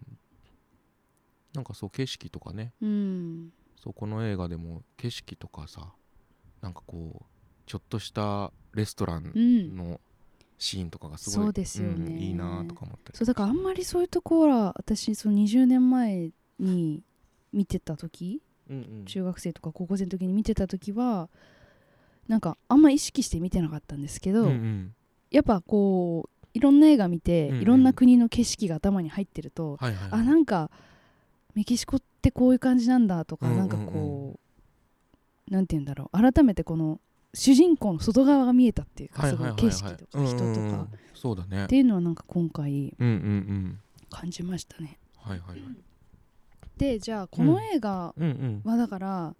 [1.53, 2.73] なんかそう景色とかね。
[2.81, 3.49] うん
[3.85, 5.93] そうこの映画でも景色とかさ
[6.61, 7.25] なんかこう
[7.67, 9.77] ちょっとしたレストランうん。
[9.77, 10.01] の
[10.57, 12.13] シーンとかがすごい、そうですよね。
[12.13, 13.17] んいいなとか思ったり。
[13.17, 17.03] そうだからあんまりそういうところは私その20年前に
[17.51, 19.05] 見てた時うんうん。
[19.05, 21.29] 中学生とか高校生の時に見てた時は
[22.27, 24.95] なんかあんま意識して見てなかったんですけど、うんうん。
[25.29, 27.61] やっぱこういろんな映画見て、うんうん。
[27.61, 30.71] いろんな国の景色が頭に入ってると、はいはいあなんか
[31.53, 33.69] メキシコってこういう感じなんだとか、うんうんうん。
[33.69, 34.39] なんかこ
[35.49, 36.17] うなんて言うんだろう。
[36.17, 36.99] 改めてこの
[37.33, 39.65] 主人公の外側が見えたっていうか、そのはいはいはい。
[39.65, 40.89] はい景色とか人とか、うんうんうん。
[41.13, 41.65] そうだね。
[41.65, 43.79] っていうのはなんか今回うんうんうん。
[44.09, 44.99] 感じましたね。
[45.17, 45.59] はいはいはい。
[46.77, 48.61] でじゃあこの映画うん。
[48.65, 49.35] うんはだから、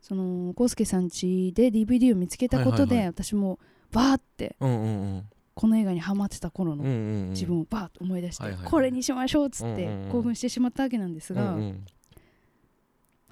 [0.00, 3.58] そのコウスケさん家で DVD を見つけたことで、はいはいは私も
[3.90, 5.24] バーってうんうんうん。
[5.54, 7.30] この映画にハマってた頃のうんうんうん。
[7.30, 10.12] 自分をバーッと思い出して、これにしましょうっつってうんうんうん。
[10.12, 11.84] 興奮してしまったわけなんですが、うんうん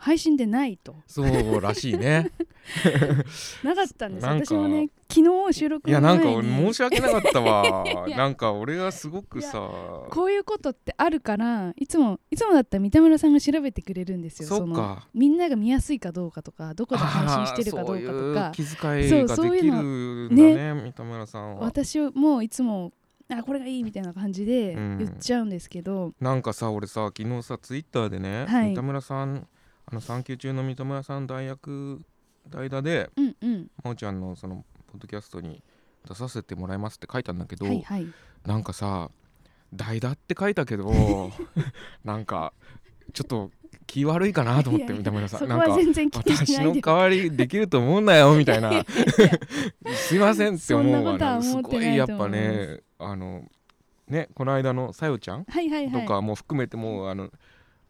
[0.03, 0.97] 配信でないと。
[1.07, 2.33] そうらしいね。
[3.63, 4.27] なかったんです。
[4.27, 7.85] 私もね昨日収録いやなんか申し訳なかったわ。
[8.11, 9.71] なんか俺がすごくさ。
[10.11, 14.49] こういうことってあるからいつもいつもだったら三田村さんが調べてくれるんですよ。
[14.49, 15.07] のそっか。
[15.15, 18.53] みんなが見やすいかどうかとかどこで配信してるかどうかとか。
[18.57, 20.83] そういう気遣いがそうそういうできるのんだね。
[20.83, 21.61] 三田村さんは。
[21.61, 22.93] 私もいつも
[23.29, 24.99] あこれがいいみたいな感じでうん。
[24.99, 28.71] 言っちゃうんですけど、なんかさ俺さ昨日さツイッターでね、はい。
[28.71, 29.47] 三田村さん
[29.93, 32.01] あの産休中の三田村さん大学
[32.49, 33.67] 代打でうんうん。
[33.85, 35.63] 真央ちゃんのそのポッドキャストに
[36.09, 38.07] 出させてもらいますって書いたんだけど、はいはい。
[38.47, 39.11] なんかさ
[39.75, 41.31] 代打って書いたけど
[42.05, 42.55] なんか
[43.13, 43.51] ちょっと
[43.87, 45.47] 気悪いかなと思って三田村さん。
[45.47, 45.77] なんか
[46.15, 48.71] 私の代わりできると思うんだよみたいな。
[49.95, 51.63] すいませんって思うわことは思ってす。
[51.63, 53.45] ごないやっぱねあの
[54.09, 56.03] ねこの間のさよちゃんはいはいはい。
[56.03, 57.31] とかも含めてもうあの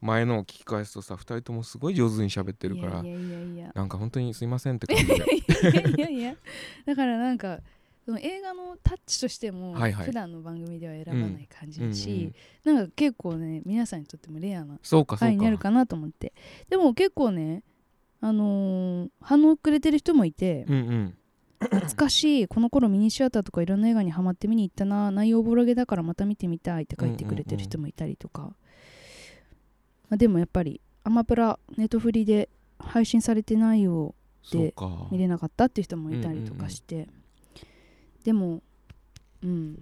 [0.02, 5.14] 前のを聞き返すとさ2人ともすごい上手に喋ってるからいやいやいやなんか本当にすいませんって感じで。
[5.96, 6.36] いやいや
[6.84, 7.60] だからなんか
[8.04, 10.06] その映画のタッチとしてもはいはい。
[10.06, 16.32] 普段の番組では選ばない感じだし、うんうんなんか結構ね皆さんにとってもレアな回になるかなと思って。
[16.68, 17.62] でも結構ね
[18.20, 21.14] あのー反応くれてる人もいてうんうん。
[21.60, 28.52] 懐かしいこの頃ミニシアターとかいろんな映画にハマって見に行ったな内容ボロゲだからまた見てみたいって書いてくれてる人もいたりとか、
[30.12, 35.08] まあ、でもやっぱりアマプラネットフリで配信されてないよそうか。
[35.10, 37.08] 見れなかったっていう人もいたりとかして、
[38.22, 38.62] でも
[39.42, 39.78] うん。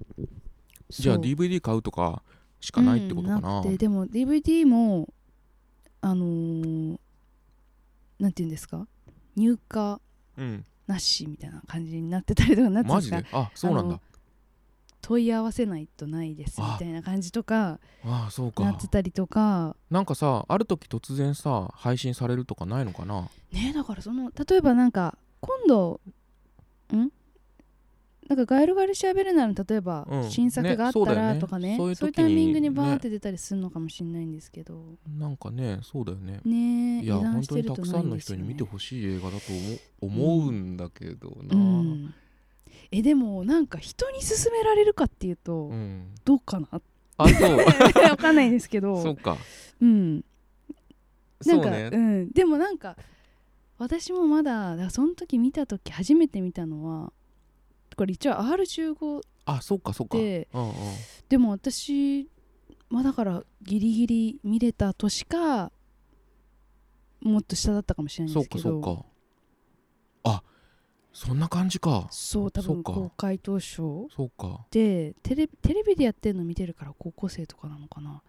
[0.88, 2.22] じゃあ DVD 買うとか
[2.60, 5.08] しかないってことかうんなでも DVD も
[6.00, 6.98] あのー
[8.20, 8.86] なんていうんですか？
[9.34, 9.96] 入荷
[10.38, 10.64] うん。
[10.86, 13.36] なしみたいな感じになってたりとかなんていうんですかマジで？
[13.36, 14.00] あそうなんだ
[15.02, 18.64] 問い合わせないとないですみたいな感じとかああそうか。
[18.64, 19.76] なってたりとか。
[19.90, 23.28] なんかさある時突然さ配信されるとかないのかな？
[23.52, 26.00] ねだからその例えばなんか今度
[26.94, 27.10] ん？
[28.28, 30.30] なんかガエルガエル調べるなら例えばうん。
[30.30, 34.84] 新作があったらとかね,、そういうタイミングにバーねって出たりするのかもしれないんですけど。
[35.18, 36.40] なんかねそうだよね。
[36.44, 39.44] ねえいや本当にたくさんの人に見てほしい映画だと
[40.02, 41.56] 思思うんだけどな。
[41.56, 42.14] うん
[42.92, 46.14] えでもなんか人に勧められるかっていうと、うん。
[46.24, 46.68] どうかな？
[47.18, 47.56] あそう。
[48.10, 49.00] わかんないですけど。
[49.02, 49.36] そうか。
[49.80, 50.14] うん。
[50.14, 50.24] なんか
[51.44, 51.90] そうね。
[51.92, 52.96] うん、でもなんか
[53.78, 57.12] 私もまだだその時見た時初めて見たのは
[57.96, 60.18] これ一応 R15 あそうかそうか。
[60.18, 60.74] でうんうん。
[61.28, 62.28] でも私
[62.88, 65.72] まあだからギリギリ見れた年か
[67.20, 68.80] もっと下だったかもしれないですけど。
[68.80, 69.04] かそうか。
[70.24, 70.42] あ
[71.12, 72.06] そんな感じか。
[72.10, 73.76] そう多分公開当初。
[74.14, 74.66] そうか。
[74.70, 78.22] でテレテレビでやってるの見てるから高校生とかなのかな。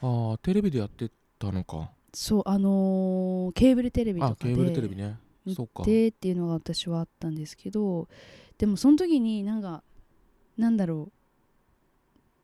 [0.00, 1.90] あーテレビでやってたのか。
[2.14, 5.18] そうあのーケーブルテレビとかであケーブルテレビね。
[5.44, 5.82] 見そうか。
[5.82, 8.08] てっていうのが私はあったんですけど
[8.58, 9.82] でもその時になんか
[10.56, 11.12] なんだろう。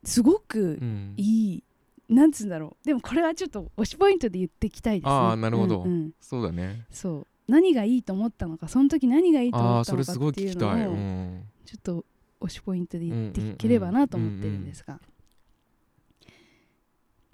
[0.07, 1.15] すごくうん。
[1.17, 1.65] いい、
[2.09, 2.87] なんつうんだろう。
[2.87, 5.13] でもこれはちょっと推しポイントで言っていきたいですね。
[5.13, 5.83] あーなるほど。
[5.83, 6.11] うんうん。
[6.21, 6.87] そうだね。
[6.91, 12.05] そう何がいいと思ったのかその時何がいいとあ思ったのかっていうのをん、ちょっと
[12.41, 15.01] 推しポイントで言っていければなと思ってるんですが。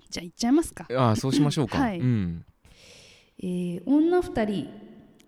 [0.08, 0.86] じゃあ言っちゃいますか。
[0.96, 1.98] ああそうしましょうか、はい。
[1.98, 2.44] うん。
[3.40, 4.70] えー女2人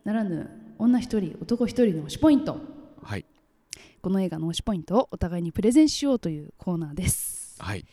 [0.04, 2.56] ならぬ女1人男1人の推しポイント。
[3.02, 3.26] はい。
[4.00, 7.56] この映画の推しポイントをお互いにプレゼンしようというコーナーです。
[7.60, 7.84] はい。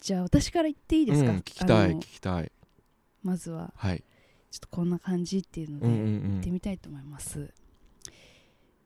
[0.00, 2.50] じゃあ私から言っていいですか、うん、聞きたい聞きたい。
[3.22, 3.74] まずは。
[3.76, 4.02] はい
[4.52, 7.52] ちょっとこんな感じっていうのでうんうん言ってうんみたいと思います、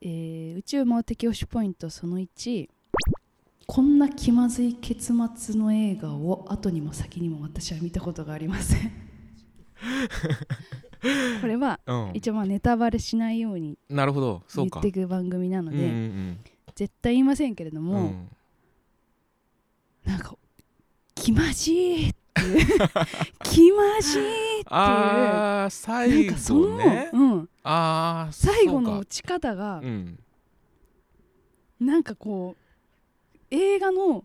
[0.00, 2.68] えー宇宙盲的推しポイントその1
[3.66, 8.92] こんな気まずい結末の映画を後にも先にも私は見たことがありません。
[11.40, 12.10] これはうん。
[12.14, 14.44] 一応まあネタバレしないようになるほど。
[14.46, 16.38] そ言っていく番組なので、うんうん
[16.76, 18.28] 絶対言いませんけれどうんも、うん。
[20.04, 20.36] なんか
[21.14, 22.66] 気まじいってい う
[23.42, 25.70] 気まじいっていう。
[25.70, 27.10] 最んかその、後ね。
[27.12, 30.18] うん、ああ最後の落ち方がうん。
[31.80, 34.24] なんかこう映画の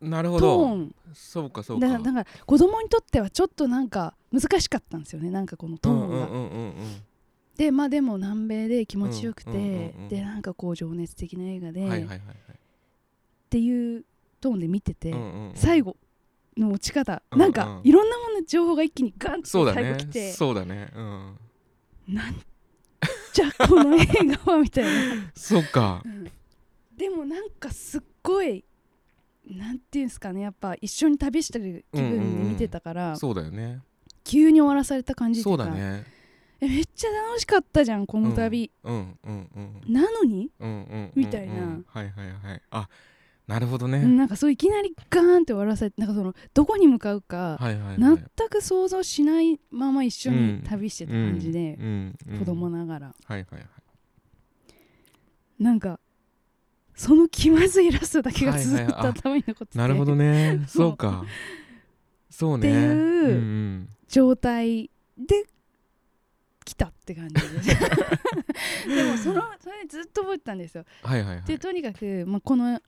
[0.00, 0.94] なるほトーどン。
[1.12, 1.86] そうかそうか。
[1.86, 5.30] だからなんか子供にとってはちょっとなんか難しかったんですよね。
[5.30, 6.04] なんかこのトーンが。
[6.06, 6.74] うんうんうんうん
[7.56, 12.16] でまあでも南米で気持ちよくて、うんうんうんうんでなんかこう情熱的な映画で、うんはいはいはい。
[12.16, 12.58] っはい
[13.50, 14.04] ていう
[14.40, 15.56] トーンで見てて、うんうんうん。
[15.56, 15.96] 最後
[16.60, 20.88] の落ち方、うんなんかいろんなもの情報が一気にガンって最後来て、そうだね。
[20.94, 21.38] うん。
[22.08, 22.34] なん
[23.32, 24.06] じゃこの映
[24.44, 24.90] 画はみたいな、
[25.34, 26.02] そうか。
[26.04, 26.30] うん。
[26.96, 28.64] でもなんかすっごい
[29.46, 30.42] なんていうんですかね。
[30.42, 32.10] やっぱ一緒に旅してる気分
[32.42, 33.80] で見てたから、そうだよね。
[34.22, 35.64] 急に終わらされた感じっていか。
[35.64, 36.04] そううだね。
[36.60, 39.18] えめっちゃ楽しかったじゃんこの旅、うん。
[39.24, 39.48] うん。
[39.56, 39.92] うん。
[39.92, 41.80] なのに、うんうんうんうんみたいな。
[41.86, 42.56] はいはいはい。
[42.56, 42.59] あ
[43.50, 43.98] なるほどね。
[43.98, 48.22] うんなんかそういきなりガーンって終わらされてなんかそのどこに向かうか、はいはいはい。
[48.36, 53.64] 全く想像しないまま一緒に旅してた感じで、うんうん子供ながら、はいはいはい。
[55.58, 55.98] なんか
[56.94, 60.62] その気まずいラストだけがずっと頭に残ってて、なるほどね。
[60.70, 60.96] そう。
[60.96, 61.24] か。
[62.30, 62.68] そうね。
[62.68, 63.88] っていうんうん。
[64.06, 65.44] 状態で
[66.64, 67.40] 来たって感じで。
[67.40, 67.66] す
[68.86, 70.84] でもそのそれずっと覚えてたんですよ。
[71.02, 71.44] はいはいはい。
[71.44, 72.80] でとにかく、まあ、この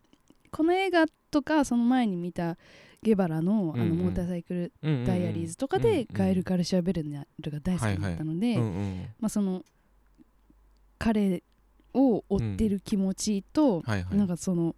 [0.53, 2.59] この映画とかその前に見た
[3.03, 8.59] ゲバラのあのモーターサイクルダイアリーズとかでガエル・ガルシア・ベルナルが大好きだったので、
[10.99, 11.43] 彼
[11.95, 14.77] を追ってる気持ちと、なんかその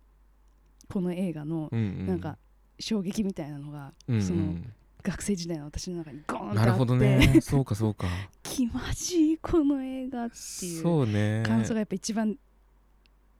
[0.90, 2.38] この映画のなんか
[2.78, 4.54] 衝撃みたいなのが、その
[5.02, 7.40] 学生時代の私の中にゴーンってなるほどね。
[7.42, 8.06] そうかそうか。
[8.42, 10.34] 気まじいこの映画って
[10.66, 11.42] いうそうね。
[11.44, 12.38] 感想がやっぱ一番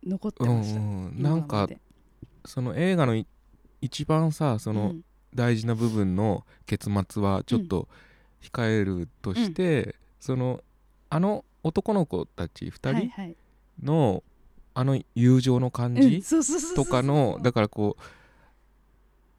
[0.05, 0.83] 残ってうんました、う
[1.23, 1.79] なんかで
[2.45, 3.27] その映画のい
[3.81, 5.05] 一番さそのうん。
[5.35, 7.89] 大事な部分の結末はちょっと
[8.41, 10.63] 控えるとして、その
[11.11, 13.37] あの男の子たち2人
[13.83, 14.23] の
[14.75, 16.23] あの友情の感うんじ
[16.75, 18.03] とかのだからこう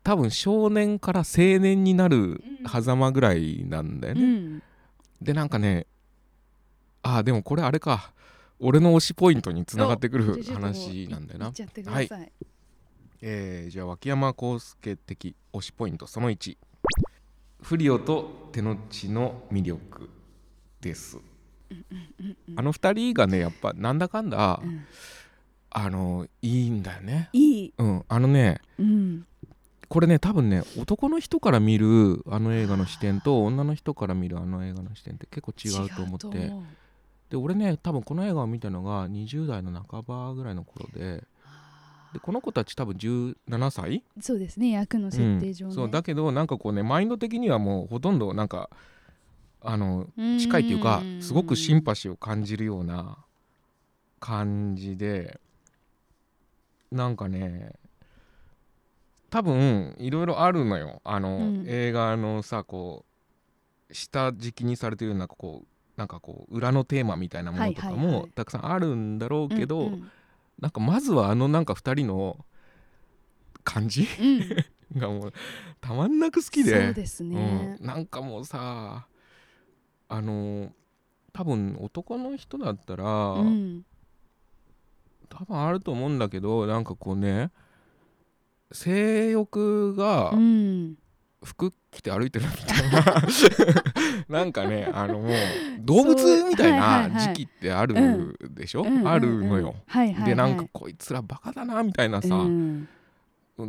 [0.04, 4.22] 多分少年から青年になる狭間ぐらいなんだよね。
[4.22, 4.64] うん。
[5.22, 5.88] でなんかね
[7.04, 8.12] ああでもこれあれか。
[8.60, 11.46] 俺の推しポイントにつながってくる話なんだよな。
[11.46, 11.54] 言っ。
[11.54, 12.32] ちゃってください、
[13.22, 16.58] えーじゃあ脇山康介的推しポイントその1
[17.62, 20.10] フリオと手の内の魅力
[20.82, 21.18] です。
[22.56, 24.86] あの2人がねやっぱなんだかんだ、うん
[25.78, 27.30] あのいいんだよね。
[27.34, 28.06] いい、うん。
[28.08, 29.28] あのねうん、
[29.90, 36.54] これね多分ね男の人から見るあの映画の視点と女の人から見るあの映画の視点って結構違うと思って。
[37.30, 41.26] で俺ね多分この映画を見たのが20代の半ばぐらいの頃で
[42.16, 43.36] でこの子たち多分17
[43.72, 44.02] 歳？
[44.22, 45.76] そうですね役の設定上ね、うん。
[45.76, 48.70] そうだけどなんかこうねマインド的にはもうほとんどなんか
[49.62, 50.08] あの
[50.40, 53.18] 近いっていうかすごくシンパシーを感じるような
[54.22, 55.42] 感じで
[56.90, 57.74] なんかね
[59.30, 61.02] 多分いろいろあるのよ。
[61.04, 61.66] あの、うん。
[61.68, 63.04] 映画のさこ
[63.90, 68.22] う下敷きにされてるようなこうなんかこう裏のテーマみたいなものとかはいはいはい。
[68.22, 70.12] もたくさんあるんだろうけど、うんうん
[70.60, 72.46] なんかまずはあのなんか2人の
[73.64, 74.08] 感じ？
[74.20, 74.66] うん。
[75.00, 75.34] がもう
[75.82, 76.86] たまんなく好きで。
[76.86, 79.08] そうですね、うん、なんかもうさ
[80.08, 80.72] あの
[81.34, 83.86] 多分男の人だったら、うん。
[85.28, 87.52] 多分あると思うんだけどなんかこうね
[88.72, 90.98] 性欲がうん
[91.46, 93.24] 服着て歩いてるみたいな。
[94.28, 95.32] なんかねあのもう
[95.80, 98.88] 動物みたいなはい時期ってあるでしょ、うん。
[98.88, 99.76] うんうんあるのよ。
[100.26, 102.88] でなんかこいつらバカだなみたいなさ、うん。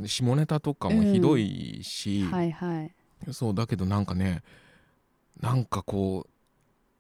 [0.07, 2.93] 下ネタとかもひどいし、はいはい。
[3.33, 4.43] そうだけどなんかね
[5.41, 6.31] なんかこう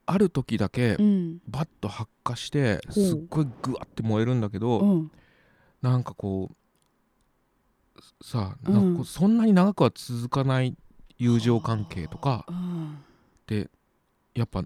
[0.07, 1.39] ある時だけうん。
[1.49, 5.11] バッと発火してすっごいグワって燃えるんだけど、うん。
[5.83, 6.57] なんかこう
[8.23, 8.75] さあうん。
[8.75, 10.77] なんかそんなに長くは続かない
[11.19, 12.45] 友情関係とか。
[12.49, 12.99] うん。
[13.43, 13.69] って
[14.35, 14.65] やっぱ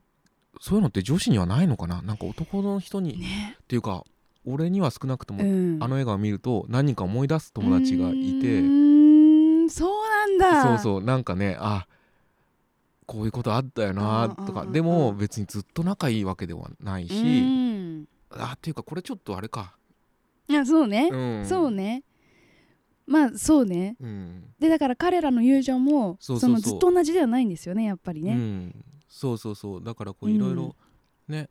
[0.60, 2.02] そういうのって女子にはないのかな？
[2.02, 3.56] なんか男の人に、ね。
[3.62, 4.04] っていうか
[4.46, 5.78] 俺には少なくとも、うん。
[5.80, 8.60] あの映画を見ると何人か思い出す友達がいうて
[9.72, 10.62] そうなんだ。
[10.62, 11.02] そうそう。
[11.02, 11.86] なんかねあ
[13.06, 14.66] こういうことあったよなとか。
[14.66, 18.06] でも別にずっと仲いいわけではないし、うん。
[18.32, 19.74] あっていうかこれちょっとあれか、
[20.46, 22.04] いやそうね、うん、そうね
[23.06, 23.96] まあそうね。
[24.00, 29.84] うん、でだから彼らの友情もそのずっと同じではないんですよねやっぱりね、うん、そうそうそう。
[29.84, 30.76] だからこううんいろいろ
[31.28, 31.48] ね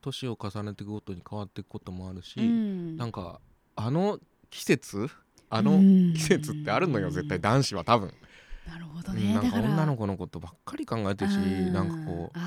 [0.00, 2.96] 年を重ねていくごとに変わっていくこともあるし、うん。
[2.96, 3.40] なんか
[3.76, 4.18] あの
[4.50, 5.08] 季節
[5.50, 6.14] あのうん。
[6.14, 8.12] 季節ってあるのよ絶対男子は多分、
[8.66, 11.72] なるほどうんねなんか女の子のことばっかり考えてるしうん。
[11.72, 12.38] なんかこう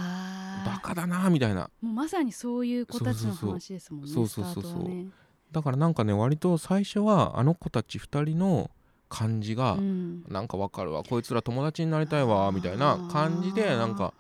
[0.65, 1.69] バカだなみたいな。
[1.81, 4.83] もうまさにそういう子たちの話ですもんねそうそうそうそう。
[4.83, 5.07] ね
[5.55, 8.69] だからなんかね割と最初はあの子たち2人の
[9.07, 10.23] 感じが、うん。
[10.27, 11.01] なんかわかるわ。
[11.03, 14.13] こいつら友達になりたいわみたいな感じでなんか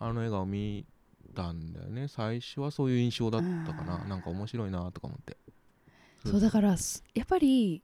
[0.00, 0.84] あの映画を見
[1.36, 2.08] たんだよね。
[2.08, 3.94] 最初はそういう印象だったかな。
[3.94, 5.36] あーなんか面白いなとか思って。
[6.24, 7.80] そうだからすやっぱり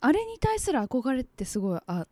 [0.00, 2.08] あれに対する憧れってすごいあっ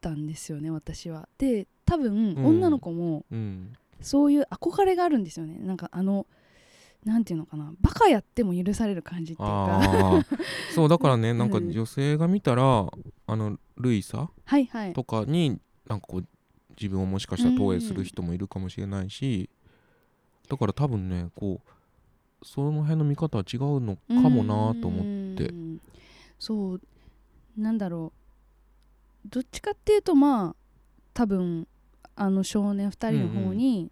[0.00, 1.28] たんですよね私は。
[1.36, 2.46] で多分うん。
[2.46, 3.72] 女の子もうん。
[4.00, 5.58] そういう憧れがあるんですよね。
[5.58, 6.26] なんかあの
[7.06, 10.26] なんていうのかなバカやっても許される感じっていうか。
[10.74, 11.70] そうだからね なんかうん。
[11.70, 12.86] 女性が見たら
[13.28, 14.28] あのルイサ？
[14.44, 14.92] はいはい。
[14.92, 16.26] とかになんかこう
[16.70, 19.48] 自分をもしかしたら投影する人もいるかもしれないし
[20.48, 25.48] だから多分ねこうその辺の見方は違うのかもなと思って。
[25.48, 25.80] うん
[26.38, 26.80] そう
[27.56, 28.12] なんだろ
[29.24, 29.28] う。
[29.28, 30.56] どっちかっていうとまあ
[31.14, 31.66] 多分
[32.14, 33.90] あの少年2人の方に、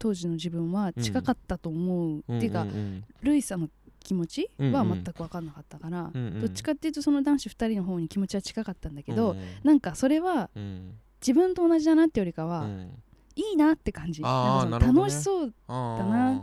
[0.00, 3.60] 当時の自分は近かったと思う、っていうか、んんルイさん。
[3.60, 3.68] の
[4.02, 5.04] 気持ちはうんうん。
[5.04, 6.40] 全く分かんなかったから、うんうん。
[6.40, 9.44] どっちかっていうとその男子2人の方に気持ちは近かったんだけど、うんうん。
[9.62, 10.94] なんかそれはうん。
[11.20, 12.90] 自分と同じだなってよりかは、うん。
[13.36, 14.22] いいなって感じ。
[14.22, 16.42] 楽しそうあだな。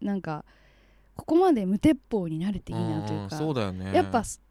[0.00, 0.44] なんか
[1.14, 3.94] ここまで無鉄砲になれていいなというかそうだよね。
[3.94, 4.42] やっぱす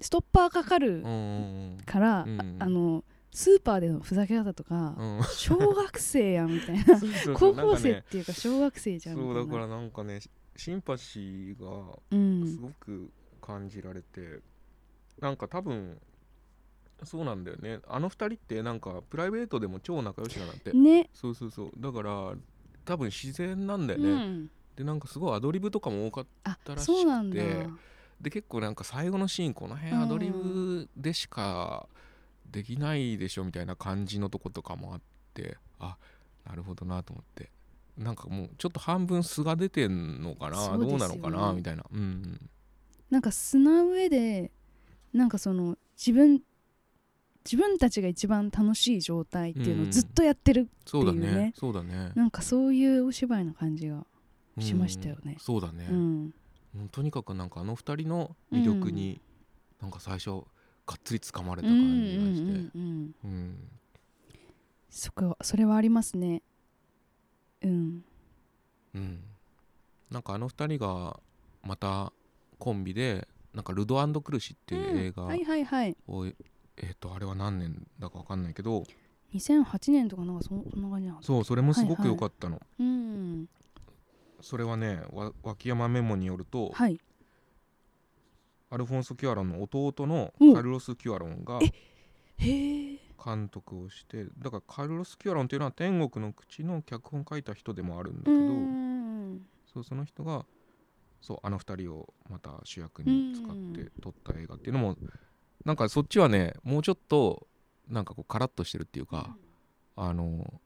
[0.00, 1.08] ストッパーかかるうんう
[1.74, 2.20] んから、
[2.60, 3.02] あの
[3.38, 5.18] スーパーでのふざけ方とか、うん。
[5.18, 6.84] うん小学生やんみたいな。
[6.84, 7.34] そうそうそう。
[7.34, 9.42] 高校生っていうか小学生じゃんみたいうな。
[9.42, 10.18] そだからなんかね
[10.56, 12.48] シンパシーがうん。
[12.48, 14.40] すごく感じられて、
[15.20, 16.00] なんか多分
[17.04, 17.78] そうなんだよね。
[17.86, 21.08] あの二人ってなんかプライベートでも超仲良しなんて、ね。
[21.14, 21.70] そうそうそう。
[21.78, 22.34] だから
[22.84, 26.92] 多分自然なんだよね、うん、でなんかすごいアドリブとかも多かったあらしくて。
[26.92, 27.36] そうなんだ。
[28.20, 31.86] で結構なんか最後のシーンこの辺うんアドリブでしか
[32.50, 35.00] できないでしょみたいな感じのとことかもあっ
[35.34, 35.96] てあ
[36.46, 37.50] なるほどなと思って。
[37.96, 41.84] なんかもうちょっと半分素が出てんのかな、ねどうなのかなみたいな。
[41.92, 42.48] うん
[43.10, 44.52] なんか素な上で
[45.12, 46.42] なんかその自分
[47.44, 51.36] 自分たちが一番楽しい状態っていうのをずっとやってる、そうだっていうね。
[51.36, 51.52] ね。
[51.56, 52.12] そうだね。
[52.14, 54.04] なんかそういうお芝居の感じが
[54.60, 55.32] しましたよね。
[55.32, 55.38] うん。
[55.38, 56.34] そうだね、うん。
[56.76, 59.22] うんとにかくなんかあの二人の魅力に
[59.80, 60.42] なんか最初
[60.88, 62.42] がっつり掴まれた感じがして。
[62.42, 63.30] うんうんうんうん。
[63.30, 63.68] うん。
[64.88, 66.42] そこはそれはありますね。
[67.62, 68.04] うん。
[68.94, 69.20] うん。
[70.10, 71.20] なんかあの二人が
[71.62, 72.10] また
[72.58, 75.94] コンビでなんかルドクルシっていう映画はいはいはい。
[76.08, 76.34] を、えっ、
[76.98, 78.84] とあれは何年だか分かんないけど。
[79.34, 83.46] 2008年とかなんかそそんな感じなのそうそれもすごくはいはい良かったの、うん。
[84.40, 86.98] それはねわ脇山メモによるとはい
[88.70, 90.54] アルフォンソ・キュアロンの弟のうん。
[90.54, 91.60] カルロス・キュアロンが
[93.24, 99.40] 監督をしてだからカルロス・キュアロンっていうのは天国の口の脚本書いた人でもあるんだけうどん。
[99.72, 100.46] そうその人が
[101.20, 104.96] そうあの二人をまた主役に使って撮った映画っていうのも
[105.64, 107.46] なんかそっちはねもうちょっと
[107.88, 109.36] なんかこうカラッとしてるっていうか
[109.96, 110.60] あの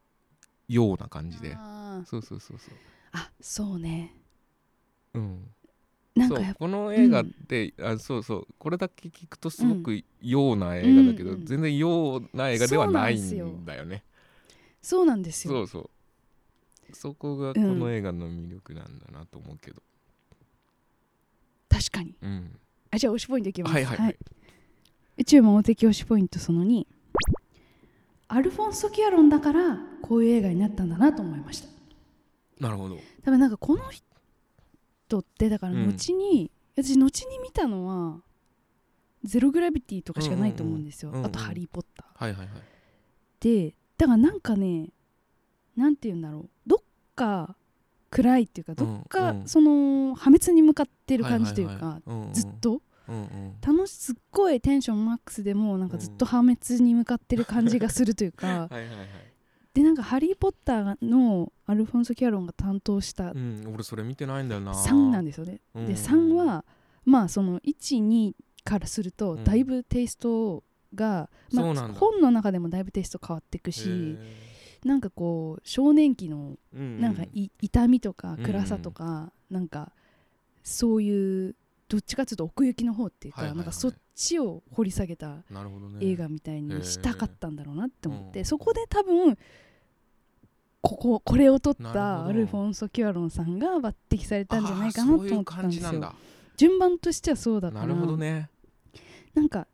[0.67, 1.57] ような感じで。
[2.05, 2.75] そうそうそうそう。
[3.13, 4.15] あそうね。
[5.13, 5.47] うん
[6.15, 11.35] なんかこの映画って、あそうそうこれだけ聞くとすごくような映画だけど、うん。
[11.37, 14.03] うん全然ような映画ではないんんだよね。
[14.81, 15.53] そうなんですよ。
[15.53, 15.89] そうそう。
[16.95, 19.81] そこがこの映画の魅力なんだなと思うけど。
[21.69, 22.15] 確かに。
[22.21, 22.59] うん、
[22.91, 23.73] あじゃあ推しポイントいきます。
[23.73, 24.17] はいはいはい、
[25.17, 26.85] 宇宙魔王的推しポイントその2
[28.27, 31.67] アルフォンソ・キュアロンだからこういう映画になったんだなと思いました。
[32.59, 32.97] なるほど。
[33.23, 34.05] 多分なんかこの人
[35.19, 35.87] ってだからうん。
[35.87, 38.21] 後に、私後に見たのは
[39.23, 42.23] ゼログラビティとかしかないと思うんですよ、うんうんうんあとハリー・ポッター。
[42.23, 42.57] はいはいはい。
[43.39, 44.89] でだからなんかね
[45.75, 46.49] なんて言うんだろう。
[46.67, 46.79] どっ
[47.15, 47.55] か
[48.09, 49.39] 暗いっていうかどっか、うん。
[49.41, 52.01] うんその破滅に向かってる感じというか、はいはいはい。
[52.07, 53.55] うんうんずっとうんうん。
[53.61, 59.32] 楽しすっごいテンションマックスでもなんかずっと破滅に向かってる感じがするというか はいはいはい
[59.73, 64.73] でなんか「ハリー・ポッター」のアルフォンソ・キャロンが担当したうん俺それ見てないんだよな。
[64.73, 65.61] 3なんですよね。
[65.73, 65.85] うん。
[65.87, 66.65] で3は
[67.05, 69.43] まあその12からするとうん。
[69.43, 70.63] だいぶテイスト
[70.93, 71.99] が、まあ、そうなんだ。
[71.99, 74.17] 本の中でもだいぶテイスト変わっていくし
[74.85, 79.93] なんかこう少年期のなんかい痛みとか暗さとか、なんか
[80.61, 81.55] そういう
[81.93, 85.43] どっちかっていうと奥行きの方っていうか、なんかそっちを掘り下げた
[86.01, 88.45] 映画みたいにしたかったんだろうなって思って、うん。
[88.45, 89.37] そこで多分
[90.81, 95.99] こここれを撮ったアルフォンソ・キュアロンさんが抜擢されたんじゃないかなと思ってたんですよ。
[95.99, 96.15] だ。
[96.57, 98.49] 順番としてはそうだからなるほどね。
[99.35, 99.67] なんか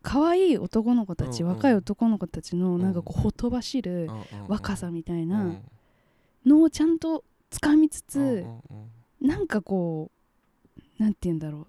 [0.00, 4.08] 可愛い男の子たち、若い男の子たちのんなんかこうほとばしる
[4.48, 5.28] 若さみたいうん。
[5.28, 5.60] な
[6.46, 8.46] のをちゃんとつかみつつ、
[9.20, 10.19] うなんかこう
[11.00, 11.66] なんて言うんだろう。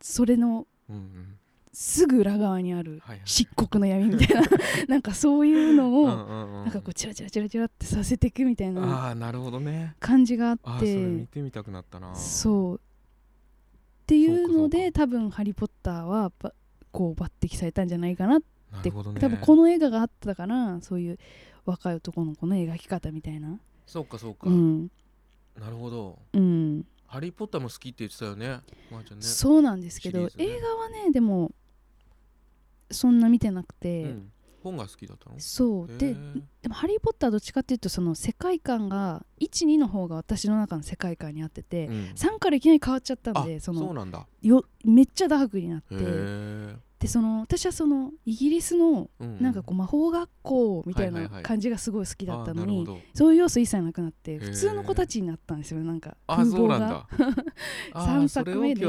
[0.00, 0.66] それの
[1.70, 4.42] すぐ裏側にある漆黒の闇みたいな。
[4.88, 9.96] なんかそういうのを、なんかこうチラチラチラチラってさせていくみたいなああなるほどね。
[10.00, 12.14] 感じがあっあーそれ見ててみたくなったな。
[12.14, 12.76] そう。
[12.76, 12.80] っ
[14.06, 16.54] ていうので多分「ハリー・ポッターは」ば
[16.90, 19.20] こう抜擢されたんじゃないかなって、なるほどね。
[19.20, 21.18] 多分この映画があったからそういう
[21.66, 23.60] 若い男の子の描き方みたいな。
[23.84, 24.48] そうかそうか。
[24.48, 24.90] うん。
[25.58, 26.18] なるほど。
[26.32, 28.60] うん、ハリー・ポッターも好きって言ってたよね。
[28.90, 29.24] まーちゃんね。
[29.24, 30.30] そうなんですけど、ね。
[30.38, 31.52] 映画はねでも
[32.90, 34.32] そんな見てなくて、うん。
[34.62, 35.38] 本が好きだったの？
[35.38, 35.86] そう。
[35.86, 36.14] で
[36.62, 41.94] でも「ハリー・ポッター」どっちかっていうとその世界観が12の方が私の中の世界観にあってて、うん。
[42.16, 44.26] 3からいきなり変わっちゃったんあでそのそうなんだ。
[44.42, 45.94] よめっちゃダークになって
[46.98, 56.58] でその私はそのイギリスのなんかこう魔法学校みたいな感じがすごい好きだったのに、そういう要素一切なくなって普通の子たちになったんですよなんかあ風貌が。
[56.58, 57.08] そうなんだ。
[57.92, 58.80] あー三作目で。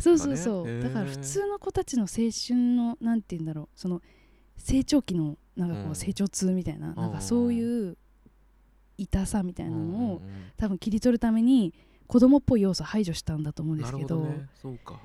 [0.00, 0.18] そね。
[0.18, 4.02] そうそうそう、だから普通の子たちの青春のなんて言うんだろうその
[4.58, 5.90] 成長期のなんかこうん。
[5.92, 7.96] う成長痛みたいな,、なんかそういう
[8.98, 10.20] 痛さみたいなのを、うんうんうん。
[10.58, 11.72] 多分切り取るために
[12.06, 14.20] 子供っぽい要素排除したんだと思うんですけど。
[14.20, 14.48] なるほどね。
[14.54, 15.00] そうか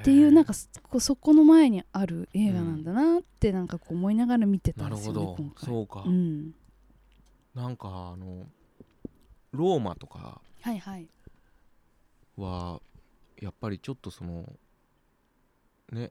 [0.00, 5.64] っていうなんかそこそこの前にある映画なんだなってなんかこう思いながら見てたですよね、なん今回。
[5.64, 6.54] そうか、うん、
[7.54, 8.46] なんかあの
[9.52, 11.08] ローマとかはいはい。
[12.36, 12.80] は
[13.40, 14.44] やっぱりちょっとその
[15.90, 16.10] ね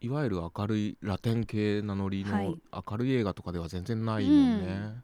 [0.00, 2.56] いわゆる明るいラテン系なノリのはい。
[2.90, 4.94] 明るい映画とかでは全然ないもんね、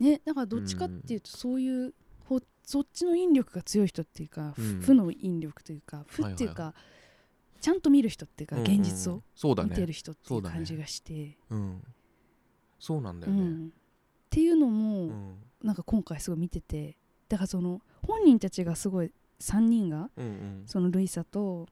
[0.00, 1.92] ねだからどっちかっていうとそういうほ
[2.68, 4.80] そっちの引力が強い人っていうか、うん。
[4.82, 6.74] 負の引力というか負っていうか、
[7.62, 8.70] ちゃんと見る人っていうか、うんうん。
[8.70, 11.38] 現実を見てるね人っていそう感じがして。
[11.48, 11.82] うん。
[12.78, 13.42] そうなんだう,、よね。
[13.42, 13.70] ん、っ
[14.28, 15.36] ていうのも、うん。
[15.62, 16.98] なんか今回すごい見てて
[17.28, 19.10] だからその本人たちがすごい
[19.40, 20.64] 3人がうん。
[20.66, 21.68] そのルイサと、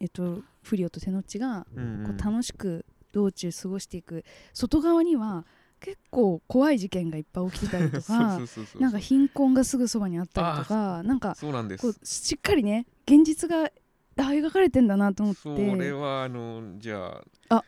[0.00, 2.06] えっと、フリオとテノッチがうんうん。
[2.06, 4.24] こう楽しく道中過ごしていく。
[4.54, 5.44] 外側には
[5.80, 8.40] 結構怖い事件がいっぱい起きてたりとか
[8.78, 11.98] なんか貧困がすぐそばにあったりとかなんかそうなんです。
[12.02, 13.70] しっかりね現実が
[14.16, 15.40] あ描かれてんだなと思って。
[15.42, 17.64] それはあのじゃああ。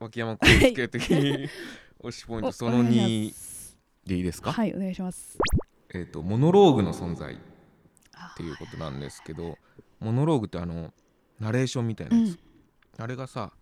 [0.00, 1.48] 脇山浩介的に
[2.02, 3.78] 推しポイントそのおお願いし2ます。
[4.06, 5.38] でいいですか、はいお願いします。
[5.94, 7.36] えっ、とモノローグの存在っ
[8.14, 9.56] あていうことなんですけど
[10.00, 10.92] モノローグってあの
[11.40, 13.04] ナレーションみたいなやつ、うん。
[13.04, 13.52] あれがさ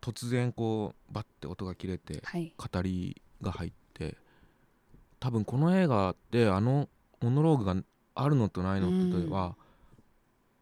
[0.00, 2.52] 突然こうバッて音が切れてはい。
[2.56, 4.16] 語りが入って
[5.20, 6.88] 多分この映画ってあの
[7.20, 7.76] モノローグが
[8.14, 9.56] あるのとないのとでは、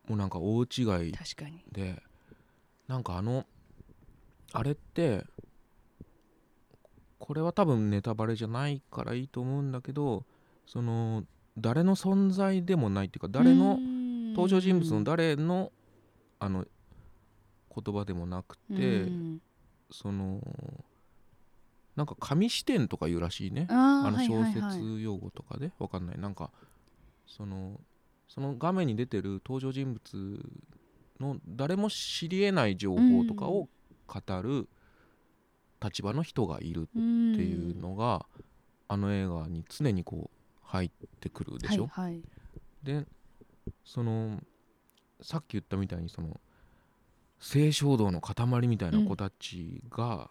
[0.09, 1.13] もうなんか大違い
[1.73, 2.03] で
[2.89, 3.47] なんかあの
[4.53, 5.25] あれって
[7.19, 10.25] これは多分ネタバレじゃないからいいと思うんだけど
[10.67, 11.25] その
[11.57, 13.79] 誰の存在でもないっていうか誰の
[14.33, 15.73] 登場人物の誰の
[16.39, 16.67] あの
[17.75, 19.43] 言葉でもなくてうん。
[19.91, 20.41] その
[21.97, 23.67] なんか紙視点とか言うらしいね。
[23.71, 24.73] あの小はいはいはい。
[24.79, 25.73] 説用語とかで。
[25.79, 26.19] わかんない。
[26.19, 26.51] なんか
[27.27, 27.81] その
[28.29, 30.41] その画面に出てる登場人物
[31.21, 33.69] の誰も知り得ない情報とかを
[34.07, 34.69] 語る
[35.83, 38.27] 立場の人がいるっていうのが、
[38.89, 42.23] あの映画に常にこう入ってくるでしょ、はいはい。
[42.83, 43.07] で
[43.85, 44.41] その
[45.21, 46.41] さっき言ったみたいにその
[47.45, 50.31] 性衝動の塊みたいな子たちが、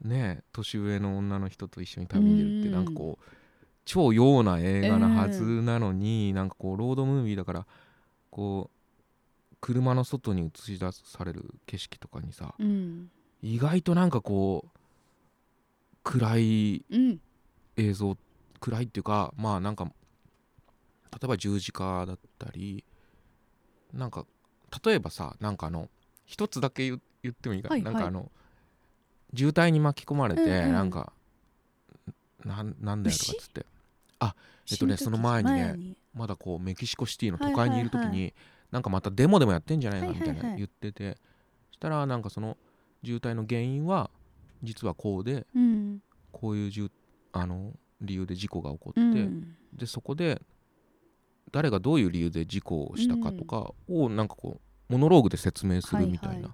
[0.00, 2.74] ね年上の女の人と一緒に旅に出るってうん。
[2.74, 3.24] なんかこう
[3.84, 7.66] 超洋な映画なはずなのに、なんかこうロードムービーだから
[8.32, 13.08] こう車の外に映し出される景色とかにさうん。
[13.40, 14.78] 意外となんかこう
[16.02, 17.20] 暗いうん。
[17.76, 18.16] 映像
[18.58, 22.84] 暗いっていうかまあなんか例えば十字架だったり
[23.92, 24.26] なんか
[24.84, 25.88] 例えばさなんかあの
[26.26, 27.68] 一つだけ言言ってもいいか？
[27.68, 28.30] な,、はいはいなんかあの
[29.34, 31.12] 渋滞に巻き込まれて、うんうんなんか
[32.44, 33.66] なんなんだよとかっつって。
[34.70, 35.76] えっとねその前にね
[36.14, 37.78] まだこうメキシコシティの都はいはいはい。
[37.78, 38.32] 会にいる時に、
[38.70, 40.56] なんかまたデモでもやってんじゃないかみたいはいはいはない。
[40.58, 41.18] 言ってて、
[41.70, 42.56] そしたらなんかその
[43.04, 44.10] 渋滞の原因は
[44.62, 46.02] 実はこうでうん。
[46.30, 46.90] こういうじゅ
[47.32, 49.56] あの理由で事故が起こって、うん。
[49.74, 50.40] でそこで
[51.50, 54.60] 誰がどういう理由で事故をしたかとかをなんかこう
[54.92, 56.42] モノローグで説明するみたいな、はい。
[56.42, 56.52] はい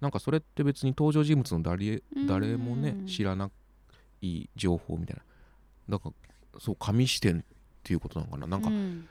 [0.00, 0.08] な。
[0.08, 2.26] んかそれって別に登場人物の誰うん。
[2.26, 3.48] 誰もね知らな
[4.20, 5.96] い情報みたいな。
[5.96, 6.10] だか
[6.52, 7.42] らそう紙視点っ
[7.84, 8.46] ていうことなのかな。
[8.48, 9.08] なんかうん。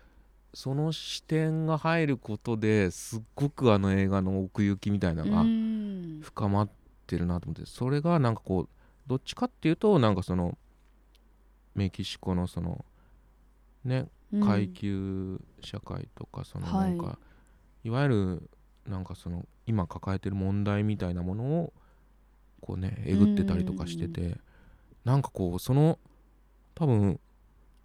[0.54, 6.20] その視点が入ることですっごくあの映画の奥行きみたいなのがうん。
[6.22, 6.70] 深まっ
[7.08, 7.66] てるなと思って。
[7.66, 8.70] それがなんかこう
[9.08, 10.58] どっちかっていうとなんかその
[11.76, 12.84] メキシコのその
[13.86, 14.42] ねうん。
[14.46, 17.18] 階級社会とかそのはないんか、
[17.84, 18.50] い、わゆる
[18.88, 21.74] なんかその今抱えてる問題みたいなものを
[22.62, 24.38] こうねえぐってたりとかしてて
[25.04, 26.00] なんかこうその
[26.76, 27.20] 多分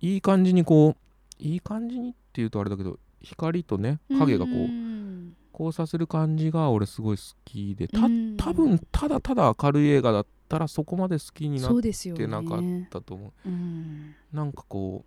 [0.00, 5.36] いい感じにこういい感じにっていうとあれだけど光とね影がこううん。
[5.52, 8.36] 交差する感じが俺すごい好きでたうん。
[8.38, 11.72] 多分ただただ明るい映画だったらそこまで好きになっ
[12.16, 13.48] てなかったと思う。
[13.48, 14.14] うん。
[14.32, 15.04] なんかこ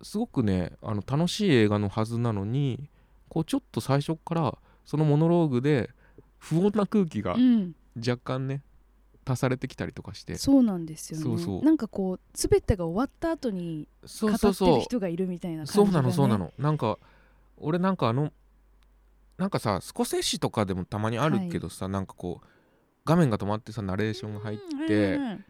[0.00, 2.88] うすごくねあの楽しい映画のはずなのに
[3.28, 5.90] こうちょっと最初からそのモノローグで
[6.38, 7.74] 不穏な空気がうん。
[7.98, 8.62] 若干ね
[9.26, 10.36] 足されてきたりとかして。
[10.36, 11.24] そうなんですよね。
[11.24, 11.64] そうそう。
[11.64, 14.54] なんかこう全てが終わった後にそ語ってるう。
[14.54, 16.52] そうそう人がいるみたいな感じそうが、ね、なのそうなの。
[16.58, 16.98] なんか
[17.56, 18.32] 俺なんかあの
[19.36, 22.46] なんかさスコセッシとかでもたまにあるけどさ、なんかこう
[23.04, 25.44] 画面が止まってさナレーションが入って、うんはいはいはい。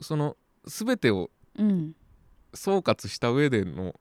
[0.00, 0.36] その
[0.66, 1.94] 全てをうん。
[2.54, 3.94] 総括した上での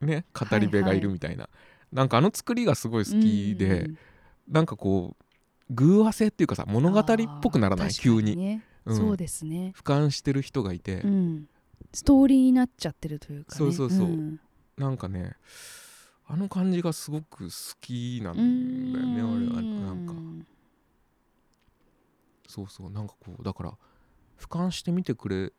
[0.00, 1.48] ね語り部がいるみたいな、
[1.94, 3.98] なんかあの作りがすごい好きで、うん
[4.46, 5.24] なんかこう
[5.70, 7.04] 偶話性っていうかさ物語っ
[7.40, 7.90] ぽくならない？
[7.90, 8.60] 急に。
[8.84, 8.96] うん。
[8.96, 11.48] そうですね、俯瞰してる人がいて、うん、
[11.94, 14.06] ストーリーになっちゃってるというか、ね、そうそうそう。
[14.08, 14.38] ん。
[14.76, 15.32] なんかね
[16.26, 19.62] あの感じがすごく好きなんうだよね俺は。
[19.62, 20.12] んなんか。
[22.46, 22.90] そうそう。
[22.90, 23.70] なんかこうだから
[24.38, 25.54] 俯瞰して見てくれ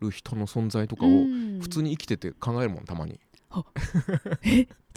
[0.00, 1.60] る人の存在とかをうん。
[1.60, 3.20] 普通に生きてて考えるもんたまに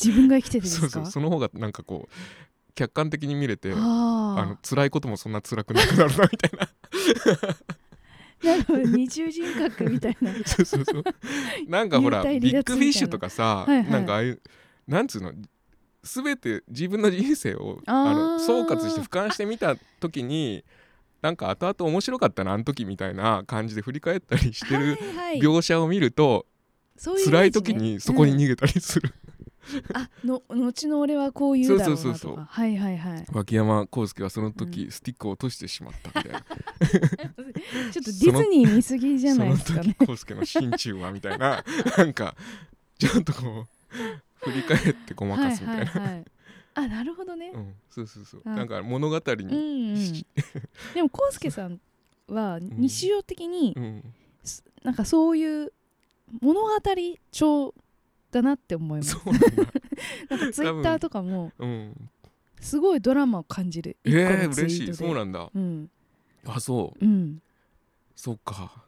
[0.04, 0.90] 自分が生きててですか？
[0.90, 6.66] そうそうその方がなんかこう客観的に見れてああの辛いこともそんな辛くなくなるなみたいな。
[6.66, 8.80] あなるほど。
[8.84, 10.32] 二重人格みたいな。
[10.46, 11.04] そうそうそう。
[11.68, 13.92] なんかほらビッグフィッシュとかさ、はいはい。
[13.92, 14.42] なんかああいう
[14.88, 15.34] なんつうの
[16.04, 20.64] 全て自分の人生をあの総括して俯瞰してみた時に
[21.22, 25.40] なんか後々面白かったなあの時みたたいな感じで振り返ったりしてるはいはい。
[25.42, 26.46] 描写を見ると、
[26.96, 29.14] そういうイメ辛い時にそこに逃げたりする、
[29.94, 32.02] あの後の俺はこう言うだろうなとか。
[32.02, 33.26] そうそうそうはいはいはい。
[33.32, 36.42] 脇山康介はその時、うスティックを落としてしまったみたいな。
[37.92, 41.64] ちょっとディズニー見すぎじゃないですかそのね時康介の心中はみたいな。
[41.98, 42.36] なんか
[42.98, 43.66] ちょっとこ
[44.44, 46.26] う振り返ってごまかすみたいな、はいはいはい
[46.76, 47.52] あなるほどね。
[47.54, 48.42] うん、そうそうそう。
[48.46, 48.52] あ。
[48.52, 50.26] なんか物語うんに、うん。
[50.94, 51.82] でもコウスケさん
[52.28, 54.14] は日常的にうん。
[54.44, 55.74] すなんかそういう
[56.42, 56.70] 物語
[57.32, 57.74] 調
[58.32, 59.18] だなって思います。
[60.30, 62.10] なんかツイッターとかもうん。
[62.60, 63.98] すごいドラマを感じる。
[64.04, 64.94] え一個ー、嬉しい。
[64.94, 65.50] そうなんだ。
[65.54, 65.90] うん。
[66.46, 67.06] あそう。
[67.06, 67.42] うん。
[68.16, 68.86] そうか。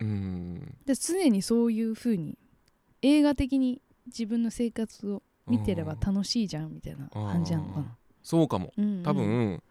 [0.00, 0.74] うん。
[0.86, 2.38] で常にそういう風に
[3.02, 7.96] 映画的に自分の生活を見てれば楽しいじゃんみたいな感じなのかな。
[8.22, 8.72] そうかも。
[8.76, 9.02] うんうん。
[9.02, 9.62] 多分、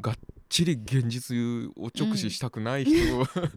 [0.00, 0.14] がっ
[0.48, 1.36] ちり現実
[1.76, 2.94] を直視したくない人、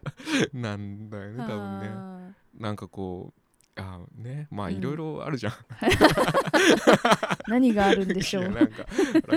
[0.53, 1.87] なんだよね多分ね。
[1.89, 3.42] あなんかこう
[3.75, 4.47] あね。
[4.51, 4.75] まあうん。
[4.75, 8.43] いろいろあるじゃん、ー 何があるんでしょう。
[8.49, 8.85] なんか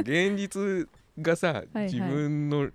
[0.00, 0.88] 現実
[1.20, 2.70] がさ はい自分の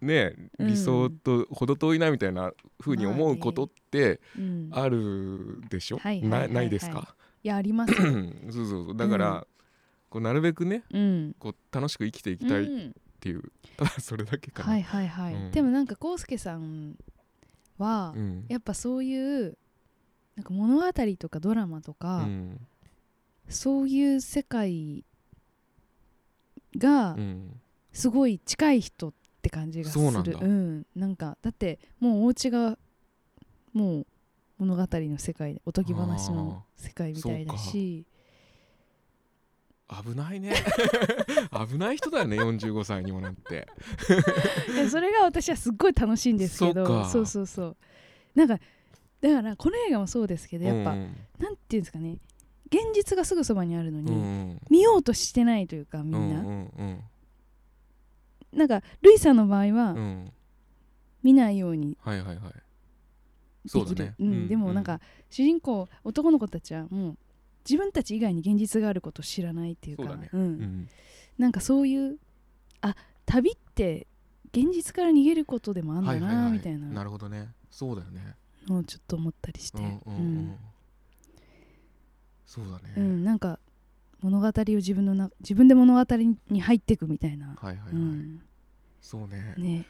[0.00, 0.66] ねうん。
[0.68, 4.68] 理想と程遠いなみたいな風に思うことってうん。
[4.72, 6.48] あるでしょ、はいはいはいはい。
[6.48, 7.14] なないですか？
[7.42, 7.96] いやありますよ。
[8.02, 8.12] そう
[8.52, 8.96] そうそう。
[8.96, 9.46] だから、うん。
[10.10, 11.34] こうなるべくねうん。
[11.38, 13.42] こう楽しく生きていきたいっうんていう、
[13.78, 15.50] ただそれだけかな、はいはいはい、うん。
[15.50, 16.96] でもなんか康介さん
[17.78, 18.44] は、うん。
[18.48, 19.56] やっぱそういう
[20.36, 22.60] なんか物語とかドラマとうか、ん。
[23.48, 25.04] そういう世界
[26.76, 27.60] がうん。
[27.92, 30.04] すごい近い人って感じがする。
[30.04, 32.76] そうなんなんかだってもうお家が
[33.72, 34.06] もう
[34.58, 38.04] 物語の世界でおとぎ話の世界みたいだし。
[39.88, 40.52] 危ないね。
[41.70, 43.66] 危ない人だよね45歳にもなって。
[44.74, 46.84] いやそれが私はすっごい楽しいんですけど。
[46.84, 47.08] そうか。
[47.08, 47.76] そうそうそう。
[48.34, 48.58] なんか
[49.20, 51.16] だからこの映画もそうですけどやっぱ、うん。
[51.38, 52.18] なんていうんですかね
[52.66, 54.18] 現実がすぐそばにあるのに、うん。
[54.18, 54.22] う
[54.54, 57.00] ん見ようとしてないというかみんな、うんうん
[58.52, 59.96] なんかルイさんの場合は、うん。
[59.96, 60.32] うん
[61.22, 62.44] 見ないようにはいはいはい。
[62.44, 62.50] で
[63.66, 64.14] そうだね。
[64.16, 64.28] きる。
[64.30, 64.48] うん。
[64.48, 67.18] でもなんか、主人公男の子たちはもう
[67.68, 70.30] 自分たち以外に現実があることを知らないっていうかそうだね。
[70.32, 70.40] うん。
[70.40, 70.88] うん。
[71.36, 72.18] なんかそういう
[72.80, 72.94] あ
[73.24, 74.06] 旅って
[74.52, 76.52] 現実から逃げることでもあんだな、はいはいはい。
[76.52, 76.86] みたいな。
[76.86, 77.48] なるほどね。
[77.70, 78.36] そうだよね
[78.66, 80.38] のをちょっと思ったりして、うんうんううん。
[80.48, 80.56] ん
[82.46, 82.94] そうだね。
[82.96, 83.58] うんなんか
[84.20, 86.16] 物語を自分のな自分で物語
[86.50, 87.92] に入っていくみたいな、はいはいはい。
[87.92, 88.42] うん。
[89.02, 89.54] そうね。
[89.58, 89.84] ね。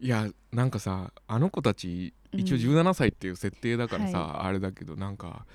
[0.00, 5.46] いやなんかさあの子たち一応うん17歳っていう設定だからさ、はあれだけどなんか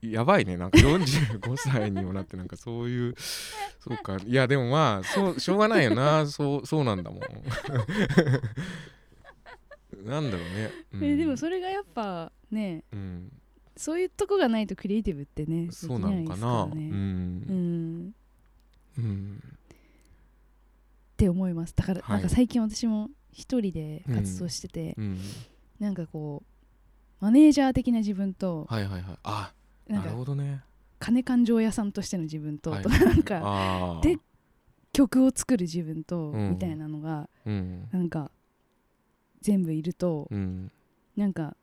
[0.00, 0.56] やばいね。
[0.56, 3.14] なんか45歳にもなってなんかそういう
[3.78, 4.16] そうか。
[4.24, 6.26] いやでもまあそうしょうがないよな。
[6.26, 7.20] そうそうなんだもん
[10.04, 11.04] なんだろうね、うん。
[11.04, 13.32] えでもそれがやっぱねうん、
[13.76, 16.16] そういうとこがないとクリエイティブってねそうなのかな。
[16.16, 16.72] できないですからね。
[16.74, 16.94] うん。
[17.48, 18.14] うん。
[18.98, 19.42] うん。
[19.42, 19.56] っ
[21.16, 21.74] て思います。
[21.74, 22.10] だから、はい。
[22.16, 25.18] なんか最近私も一人で活動してて、うん。
[25.80, 29.18] なんかこうマネージャー的な自分と、はいはいはい。
[29.22, 29.52] あ
[29.88, 30.62] なるかほどね。
[30.98, 32.82] 金勘定屋さんとしての自分と、はい。
[32.82, 34.18] となんかで
[34.92, 36.50] 曲を作る自分と、うん。
[36.50, 37.88] みたいなのがうん。
[37.90, 38.30] なんか
[39.42, 40.70] 全部いると、うん。
[41.16, 41.56] なんか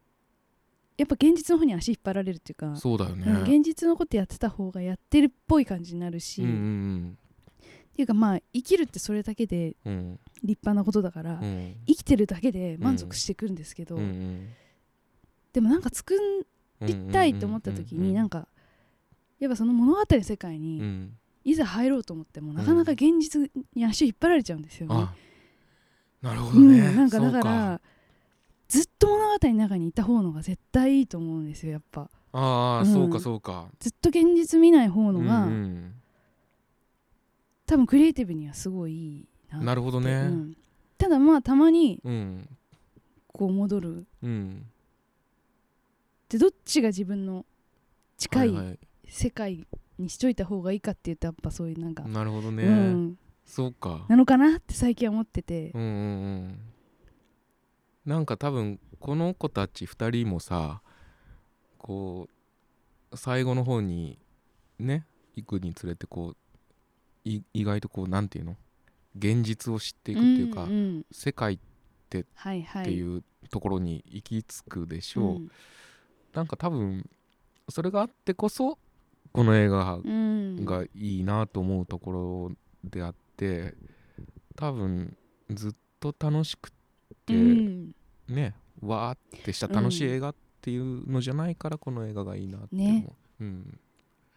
[0.97, 3.25] やっぱ現実の方に足引っ張られるっていうか、そうだよね。
[3.25, 7.17] うん現実のことやってた方がやってるっぽい感じになるし、うんうん
[7.93, 9.93] っていうかまあ生きるってそれだけでうん。
[9.93, 11.75] うん立派なことだから、うん。
[11.85, 14.49] 生きてるだけで満足してくるんですけど、うんうん。
[15.51, 16.17] でもなんか作
[16.81, 18.47] りたいと思った時になんか
[19.39, 21.17] やっぱその物語の世界うにん。
[21.43, 25.07] いざ入ろうと思ってもなかなか現実に足を引っ張られちゃうんですよね。
[26.23, 27.49] あなるほうん、どねなんかそうだか。
[27.49, 27.81] ら
[28.67, 32.09] ずっと物語の中にいた方のが絶対いいと思うんですよやっぱ。
[32.33, 32.85] ああ、うん。
[32.85, 33.67] そうかそうか。
[33.79, 35.93] ずっと現実見ない方のが、うんうん。
[37.65, 40.55] 多分クリエイティブにはすごいいいななるほどうねん。
[40.97, 42.47] ただまあたまにうん。
[43.27, 44.05] こう戻る。
[44.21, 44.65] うん。
[46.29, 47.45] でどっちが自分の
[48.17, 49.65] 近い世界
[49.97, 53.17] にしといた方がいいかって言うとやっぱそういうなんか、なるほどね、うん、
[53.49, 54.05] そうか。
[54.07, 55.71] なのかなって最近は思ってて。
[55.73, 55.91] うんうんう
[56.49, 56.59] ん。
[58.05, 60.81] なんか多分この子たち2人もさ
[61.77, 62.27] こ
[63.11, 64.19] う最後の方に
[64.77, 66.37] ね行くにつれてこう
[67.23, 68.55] い意外とこうなんていうの？
[69.17, 71.59] 現実を知っていくっていうか、んん世界っ
[72.35, 73.17] はいはいてい。
[73.17, 75.51] うところに行き着くでしょう、ん。
[76.33, 77.09] なんか多分
[77.69, 78.77] それがあってこそ
[79.31, 80.65] この映画うん。
[80.65, 82.51] がいいなと思うところ
[82.83, 83.73] であって
[84.55, 85.15] 多分
[85.49, 86.71] ずっと楽しく
[87.25, 87.95] て、うん。
[88.27, 93.07] ねわーってした楽しい映画っていうのじゃないからこの映画がいいなって思う、ね。
[93.41, 93.79] うん、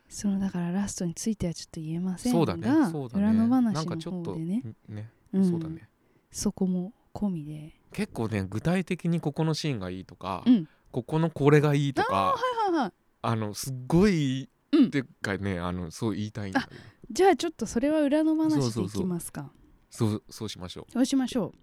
[0.08, 3.24] そのだからラストについてはちょっと言えませんがそうだねそうだね。
[3.24, 5.88] 裏の話のかちょっと方でねね、うんそうだね
[6.30, 7.74] そこも込みで。
[7.92, 10.68] 結構ね具体的にここのシーンがいいとか、うん。
[10.90, 12.34] ここのこれがいいとかは
[12.68, 12.92] いはいはい。
[13.22, 14.48] あのすっごいうん
[14.86, 16.68] ってかねあのそう言いたいんだ
[17.10, 19.02] じゃあちょっとそれは裏の話でいそうそう。
[19.02, 19.52] きますか。
[19.90, 21.58] そうそうしましょそうしましょう。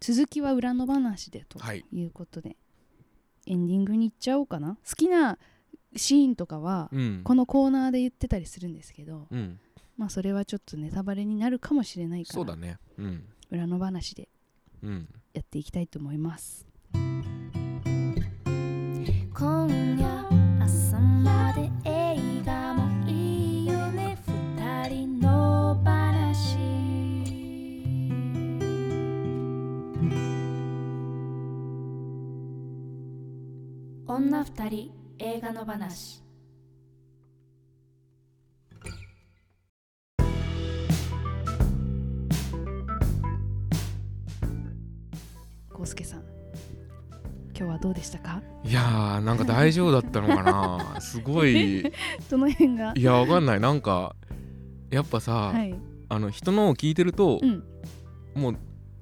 [0.00, 1.84] 続きは裏の話でとうはい。
[1.92, 2.56] いうことで、
[3.46, 4.78] エンディングに行っちゃおうかな。
[4.88, 5.36] 好きな
[5.96, 7.20] シーンとかはうん。
[7.24, 9.58] このコーナーで言ってたりするんですけど、うん。
[9.96, 12.78] まあそれはちょっとネタバレになるかもしれないからそうだね。
[12.98, 13.24] うん。
[13.50, 14.28] 裏の話で
[14.84, 15.08] うん。
[15.34, 16.64] やっていきたいと思います。
[19.34, 19.68] 今
[19.98, 21.97] 夜朝まで
[34.20, 34.90] 女二人
[35.20, 36.20] 映画の話。
[45.72, 46.24] コウスケさん
[47.56, 48.42] 今日はどうでしたか？
[48.64, 50.98] いやーなんか大丈夫だったのかな。
[51.00, 51.84] すごい。
[52.28, 52.94] どの辺が？
[52.96, 53.60] いやわかんない。
[53.60, 54.16] なんか
[54.90, 55.72] やっぱさ、はい。
[56.08, 57.62] あの人のを聞いてると、うん。
[58.34, 58.56] もう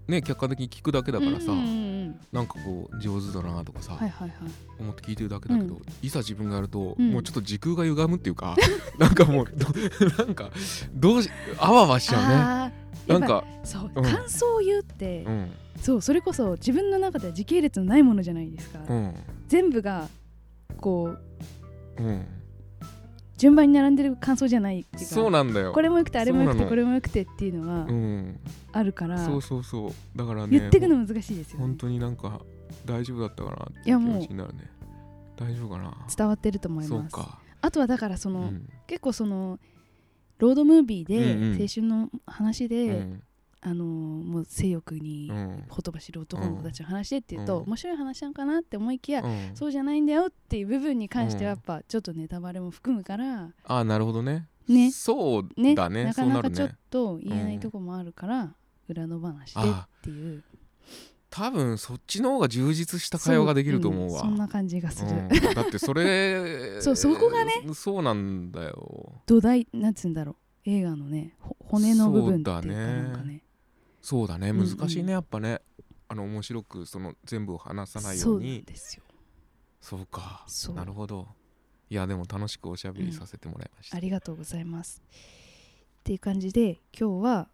[0.08, 1.86] ね客観的に聞くだけだからさ、うんうんうん
[2.32, 4.38] なんかこう上手だなとかさ、はいはいはい。
[4.78, 7.12] 思って聞いてるだけだけど、ういざ自分がやると、うん。
[7.12, 8.56] もうちょっと時空が歪むっていうか
[8.98, 9.66] なんかもうど
[10.24, 10.50] なんか
[10.94, 13.18] どうしあわわしちゃうね。
[13.18, 14.04] なんかそう、うん。
[14.04, 15.50] 感想を言うって、うん。
[15.80, 19.14] そうそれこそ自分の中では時系列のないものじゃないですか、うん。
[19.48, 20.08] 全部が
[20.80, 21.16] こ
[21.98, 22.26] ううん
[23.36, 25.72] 順番に並んでる感想じゃないっていうかそうなんだよ。
[25.72, 27.86] これもよくてあれもよくてこれもよくてっていうのは
[28.72, 30.18] あるから、そうそうそう。
[30.18, 31.66] だからね言ってくの難しいですよ、ね。
[31.66, 32.40] 本、当になんか
[32.84, 34.70] 大丈夫だったかなって気いう持ちになるね。
[35.36, 35.94] 大丈夫かな。
[36.16, 37.16] 伝わってると思います。
[37.60, 38.68] あとはだからその、うん。
[38.86, 39.58] 結構その
[40.38, 43.22] ロードムービーで、青春の話で、うん
[43.68, 45.64] あのーもう性欲にうん。
[45.68, 47.64] ほとばしる男の子たちの話でっていうと、うん。
[47.64, 49.50] 面白い話なのかなって思いきや、うん。
[49.54, 54.46] そうじゃないんだよっていう部分に関してはうんやっぱちょっとネタバレも含むから、あなるほどね。
[54.68, 54.92] ね。
[54.92, 55.74] そうね。
[55.74, 56.04] だね。
[56.04, 58.54] なかなかちょっねと言えないとこもあるから、
[58.88, 59.64] 裏の話でっ
[60.02, 60.44] ていう。
[61.28, 64.20] 多分そっちの方が充実した会話ができると思うわ。
[64.20, 65.54] そんな感じがする、うん。
[65.54, 69.20] だってそれ そうそこがねそうなんだよ。
[69.26, 70.36] 土台なんつうんだろう。
[70.70, 73.42] 映画のねほ骨の部分っていうかなんかね
[74.06, 74.50] そうだね。
[74.50, 74.76] うんうん。
[74.76, 75.10] 難しいね。
[75.14, 75.60] やっぱね。
[76.08, 79.02] あの面白くその全部を話さないよそうにですよ。
[79.80, 80.44] そうか。
[80.46, 80.76] そう。
[80.76, 81.26] なるほど。
[81.90, 83.96] いやでも楽しくおしゃべりさせてもらいました。
[83.96, 85.02] ありがとうございます。
[85.10, 87.48] っていう感じで今日は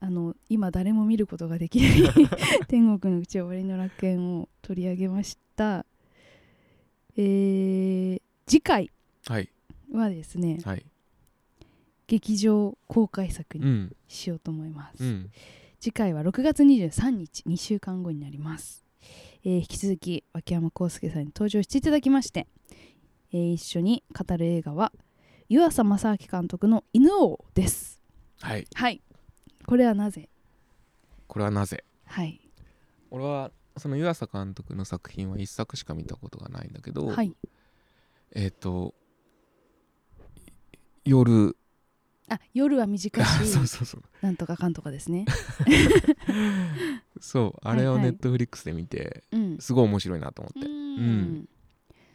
[0.00, 1.92] あの今誰も見ることができない
[2.66, 5.86] 天国のうち終わりの楽園を取り上げました。
[7.16, 8.90] えー次回
[9.92, 10.84] はですねはい。
[12.08, 13.96] 劇場公開作にうん。
[14.08, 15.30] しようと思います、うん
[15.84, 18.86] 次回は6月23日2週間後になります、
[19.44, 22.46] えー引き続き脇山康介さんに登場していただきまして、
[23.34, 24.92] えー一緒に語る映画は
[25.50, 28.00] 湯浅正明監督の「犬王」です。
[28.40, 28.66] はい。
[28.72, 29.02] はい。
[29.66, 30.30] これはなぜ？
[31.26, 31.84] これはなぜ？
[32.06, 32.40] はい。
[33.10, 37.36] 俺はその湯浅監督の作品は一作しか見たことがないんだけど、はい。
[38.34, 38.94] えっ、と
[41.04, 41.54] 夜
[42.28, 44.02] あ夜は短いし そうそうそう。
[44.22, 45.26] なんとかかんとかですね。
[47.20, 48.12] そうあれをはいはい。
[48.12, 49.58] ネットフリックスで見てうん。
[49.58, 51.48] すごい面白いなと思うって、ん。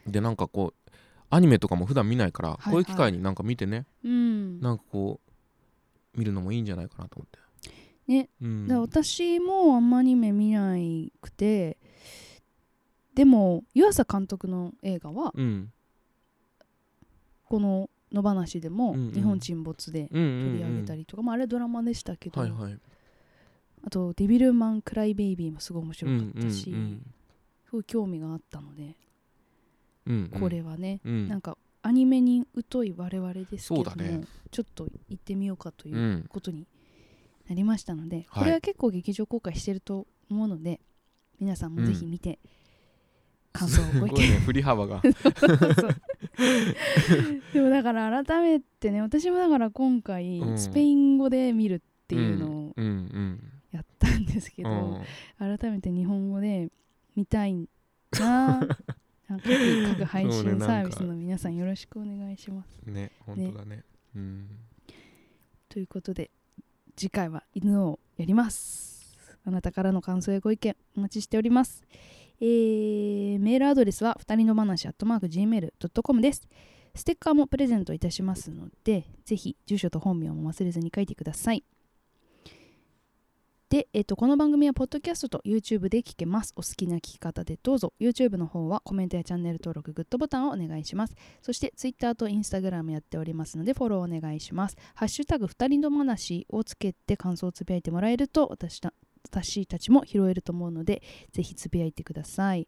[0.06, 0.90] でなんかこう
[1.30, 3.86] アニメとかも普段見ないから、はいこういう機会になんか見てね。
[4.04, 4.60] うん。
[4.60, 5.20] なんかこ
[6.14, 7.38] う見るのもいいんじゃないかなと思って。
[8.08, 8.28] ね。
[8.42, 8.66] うん。
[8.66, 11.78] だ私もあんまアニメ見ないくて
[13.14, 15.72] でも湯浅監督の映画はうん。
[17.44, 19.12] この野放しでもうんうん。
[19.12, 22.78] 日本沈没でうんうん取り上げたりとか、まあ、あれドラマでしたけど、はいはい。
[23.82, 27.02] あと「デビルマン・クライ・ベイビー」もすごい面白かったし、うん
[27.66, 28.96] すごい興味があったので、
[30.06, 30.40] うんうん。
[30.40, 31.28] これはね、うん。
[31.28, 34.22] なんかアニメに疎い我々ですけども、ね。
[34.50, 36.66] ちょっと行ってみようかといううんことに
[37.48, 40.80] なりましたので、はいこれは結構劇場公開してると思うので
[41.38, 42.38] 皆さんもぜひ見て、
[43.52, 44.16] 感想をご意見。
[44.16, 45.00] ね振り幅が
[47.52, 50.58] でもだから改めてね私もだから今回うん。
[50.58, 52.74] スペイン語で見るっていうのを
[53.72, 55.58] やったんですけど、うん。
[55.58, 56.70] 改めて日本語で
[57.14, 57.68] 見たい
[58.18, 58.66] な
[59.28, 62.80] 各各配信サービスの皆さんよろしくお願いします。
[62.86, 63.84] ね本当だね。
[64.16, 64.48] うん。
[65.68, 66.30] ということで
[66.96, 69.16] 次回は犬をやります。
[69.44, 71.84] あなたからの感想やご意見お待ちしております。
[72.40, 76.48] えーメールアドレスは二人の話アットマーク Gmail.com です。
[76.94, 81.64] ステッカーもプレゼントいたしますので、ぜひ住所と本名も忘れずに書いてください。
[83.68, 86.52] で、えっと、この番組はポッドキャストと YouTube で聞けます。
[86.56, 87.92] お好きな聞き方でどうぞ。
[88.00, 91.14] YouTube の方はコメントやチャンネル登録、グッドボタンをお願いします。
[91.40, 94.76] そして Twitter と Instagram やっておりますのでフォローお願いします。
[94.94, 98.92] ハッシュタグ二人の話をつけて感想をつぶやいてもらえると私た
[99.24, 101.02] 私たちも拾えると思うので
[101.32, 102.66] ぜひつぶやいてください。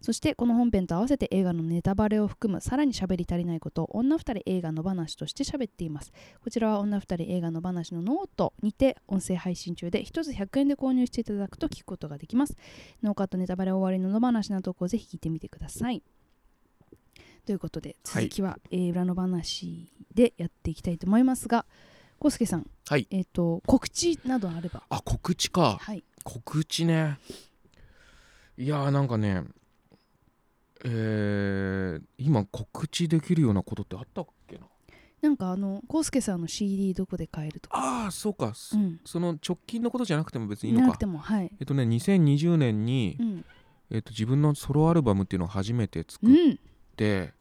[0.00, 6.10] そしてこの本編と合わせて映画のネタバレを含むさらに喋り足りないことを女二人映画の話として喋っています。
[6.42, 12.56] こちらは女二人映画の話のノートにて音声配信中で1つ100円で購入していただくと聞くことができます。
[13.02, 16.02] ノーカットネタバレ終わりの野話な投稿をぜひ聞いてみてください。
[17.44, 21.66] ということではい続きは、えー裏の話でやっていきたいと思いますが、
[22.20, 23.06] コウスケさん、はい。
[23.10, 25.78] えっ、と告知などあれば、あ告知か。
[25.80, 27.18] はい、告知ね。
[28.58, 29.42] いやーなんかね
[30.84, 34.66] えー、今告知できるようなことってあったっけな？
[35.22, 40.86] なんかあのコウスケさんの CD どこで買えるとか、ああそうか、そうん、その直近のことじゃなくても別にいいのか。
[40.88, 43.44] なくてもはい、えっとね2020年に、うん、
[43.90, 46.58] えっと、自分のソロアルバムっていうのを初めて作っうん、
[46.96, 47.32] て、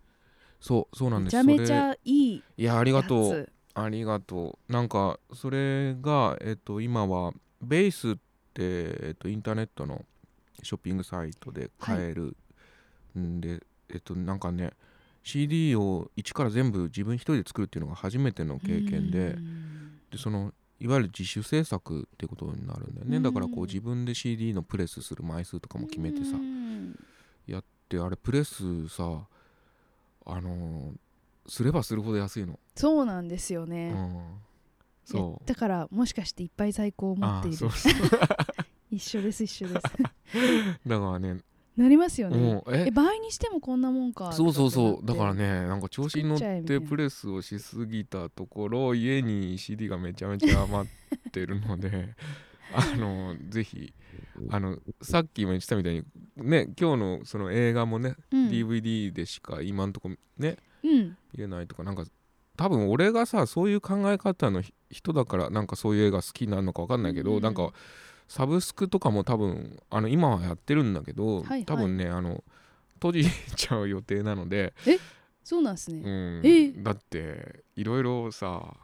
[0.62, 1.44] そうそうなんです。
[1.44, 3.34] めちゃめちゃいいいやありやがとう。
[3.34, 4.72] つありがとう。
[4.72, 8.20] なんかそれがえっと今はベースって、
[8.57, 10.05] えっと、インターネットの
[10.63, 12.36] ショッピングサイトで買える
[13.17, 14.72] んで、えっとなんかね
[15.24, 19.99] CD を一から全部自分一人で作るっていうのが初めての経験でうん。
[20.11, 23.20] でそのいわゆる自主制作ってことになるんだよね。
[23.20, 26.95] だからこう自分で CD のプレスする枚数とかも決めてさうん。
[27.89, 29.03] であれプレスさ
[30.26, 30.93] あのー
[31.50, 34.22] すればするほど安いの、そうなんですようね、ん、いや
[35.06, 37.56] そうだからもしかしていっぱい在庫を持っている。
[37.56, 37.93] あそうそう。
[38.91, 39.82] 一緒です一緒です。
[40.86, 41.41] だからね。
[41.78, 42.38] なりますよね。
[42.38, 42.86] もうえ？
[42.88, 44.34] え倍にしてもこんなもんか。
[44.34, 45.06] そうそうそう。
[45.06, 52.16] だからねなんか調子に乗ってプレスをしすぎたところ家に CD がめちゃめちゃ余ってるので
[52.74, 53.93] あのぜひ
[54.50, 56.04] あのさっきも言ってたみたいに
[56.36, 58.47] ね今日のその映画もね、うん。
[58.50, 61.18] DVD でしか今んとこねうん。
[61.34, 62.06] 見れないとかなんか
[62.58, 67.72] 多分俺がさそういう考え方のひ人だからなんかそういう映画好きなのか分かんないけど、うんなんか
[68.28, 71.66] サブスクとかも多分あの今はやってるんだけど、はいはい。
[71.66, 72.44] 多分ねあの
[72.96, 73.26] 閉じ
[73.56, 74.74] ちゃう予定なので、
[75.44, 76.42] そうなんですね、うん。
[76.46, 76.72] え。
[76.84, 78.76] だっていろいろさ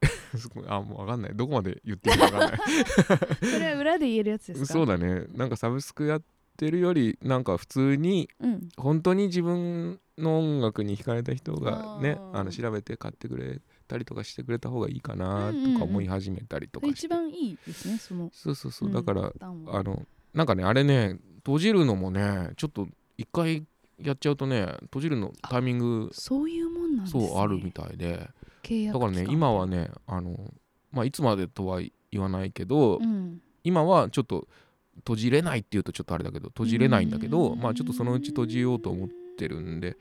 [0.66, 1.32] あもう分かんない。
[1.36, 2.58] どこまで言っていいか分かんない。
[3.52, 4.72] それは裏で言えるやつですか？
[4.72, 5.26] そうだね。
[5.34, 6.22] なんかサブスクやっ
[6.56, 8.68] てるよりなんか普通にうん。
[8.76, 15.72] 本当に自分の音楽に惹かれた人がねあの調べて買ってくれたりとかしてくれた方がいいかなうんうんうん。
[15.74, 20.02] とか思い始めたりとかして、一番いいですねそのそうそうそう、うんだからあの
[20.34, 23.64] なんかねあれね閉じるのもねちょっと一回
[23.98, 27.26] やっちゃうとね閉じるのタイミングそういうもんなんですね。
[27.28, 28.28] そうあるみたいで。
[28.62, 30.52] 契約だからね今はねあの
[30.90, 33.40] まあいつまでとは言わないけど、うん。
[33.64, 34.48] 今はちょっと
[34.96, 37.60] 閉じれないっていうとちょっとあれだけど閉じれないんだけどうん。
[37.60, 39.14] まあちょっとそのうち閉じようと思って
[39.48, 39.96] るんで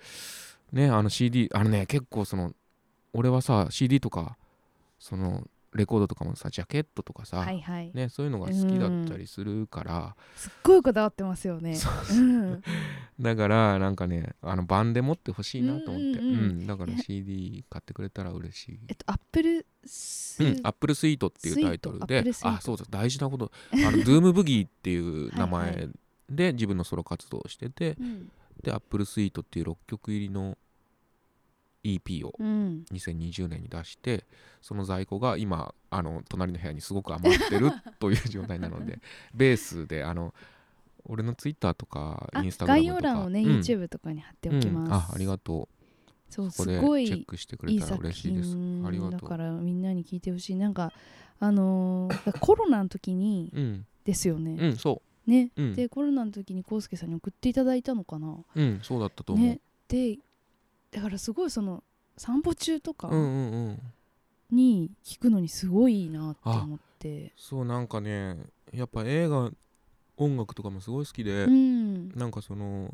[0.72, 2.54] ねあの CD あのね結構その
[3.14, 4.38] 俺はさ CD とか
[5.00, 11.76] そのレコードとかもさジャケットとかさ、はいはい、ね、そういうのが好きだったりするから、すっごいこだわってますよね。
[11.76, 12.22] そうう。
[12.22, 12.64] ん。
[13.20, 16.40] だからなんかねあの版で持ってほしいなと思って、うんうんうん。
[16.40, 16.68] うん。
[16.68, 18.80] だから CD 買ってくれたら嬉しい。
[18.88, 22.88] えっとアップルスうん、アップルスイートっていうタイトルであそうそう。
[22.90, 23.52] 大事なこと。
[23.74, 25.90] あのドゥームブギーっていう 名前
[26.30, 28.32] で自分のソロ活動をしててうん
[28.64, 30.58] でアップルスイートっていう6曲入りの
[31.84, 32.86] EP をうん。
[32.92, 34.26] 2020年に出して
[34.62, 39.00] その在庫が今あの隣の部屋にすごく余ってる という状態なので
[39.34, 40.34] ベースであの
[41.08, 43.60] 俺のツイッターとかあインスタグラムとか概要欄をね、うん。
[43.60, 44.94] YouTube とかに貼っておきます、うん。
[44.94, 45.70] あありがと
[46.30, 48.50] そううそこですごいチェックしてくれたらいい作嬉しいです。
[48.50, 49.12] 品ありがとう。
[49.12, 50.56] だからみんなに聞いてほしい。
[50.56, 50.92] なんか
[51.40, 53.86] あのーコロナの時にうん。
[54.06, 55.76] ですよね、うんそね、うん。
[55.76, 58.28] でコロナの時にコウスケさんに送っていただいたのかな。
[58.56, 59.60] ううんそうだったと思う、ね。
[59.88, 60.18] で
[60.92, 61.84] だからすごいその
[62.18, 63.82] 散歩中とかうんうんうん。
[64.52, 67.34] に聞くのにすごいいいなって思って。
[67.36, 68.38] そうなんかね
[68.74, 69.52] やっぱ映画
[70.18, 72.10] 音楽とかもすごい好きで、うん。
[72.10, 72.94] なんかその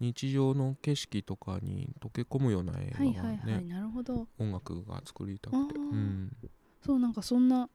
[0.00, 4.26] 日常の景色とかに溶け込むような映画はいがね、はいはいなるほど。
[4.38, 5.74] 音楽が作りたくて。
[5.76, 6.36] うん、
[6.84, 7.68] そうなんかそんな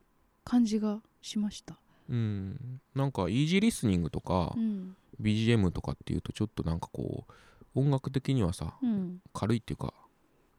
[0.43, 1.77] 感じがしました
[2.09, 4.95] うん、なんかイージーリスニングとか、うん。
[5.21, 7.25] BGM とかっていうとちょっとなんかこ
[7.75, 9.19] う音楽的にはさうん。
[9.33, 9.93] 軽いっていうか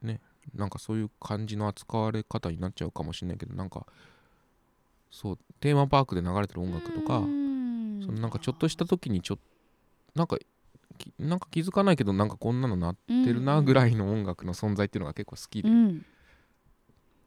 [0.02, 0.20] ね
[0.54, 3.86] なんかそういう感じの扱われ方になっちゃうかもしれないけどなんか
[5.10, 8.02] そうテーマパークで流れてる音楽とかうん。
[8.04, 9.38] そのなんかちょっとした時にちょ
[10.14, 10.38] なんか
[10.98, 16.04] きなんか気づかないけどなんかこんなのなってるなぐらいの音楽の存在っていうのが結構好きで、うん。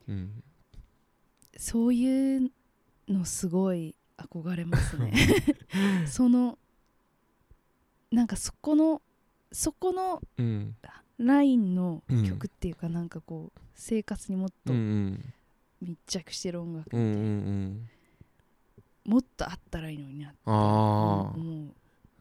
[0.09, 0.43] うん。
[1.57, 2.51] そういう
[3.07, 3.95] のすごい
[4.29, 5.13] 憧れますね。
[6.07, 6.57] その
[8.11, 9.01] なんかそこの
[9.51, 10.75] そこのうん。
[11.17, 15.33] ラインのうん曲っていうかなんかこう生活にもっとうんうん。
[15.81, 17.89] 密着してる音楽うんうんうん。
[19.05, 21.73] もっとあったらいいのになってああ思う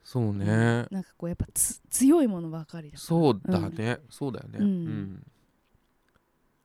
[0.03, 0.47] そうね、
[0.91, 3.07] なんかこうやっぱつ強いものばかりだから。
[3.07, 4.59] そうだね、そうだよね。
[4.59, 4.67] うん。
[4.67, 5.27] うん。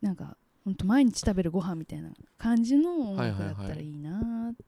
[0.01, 2.09] なんかほんと毎日食べるご飯みたいな
[2.39, 3.55] 感じの音楽だはいはい。
[3.55, 4.65] はいったらいいなーって。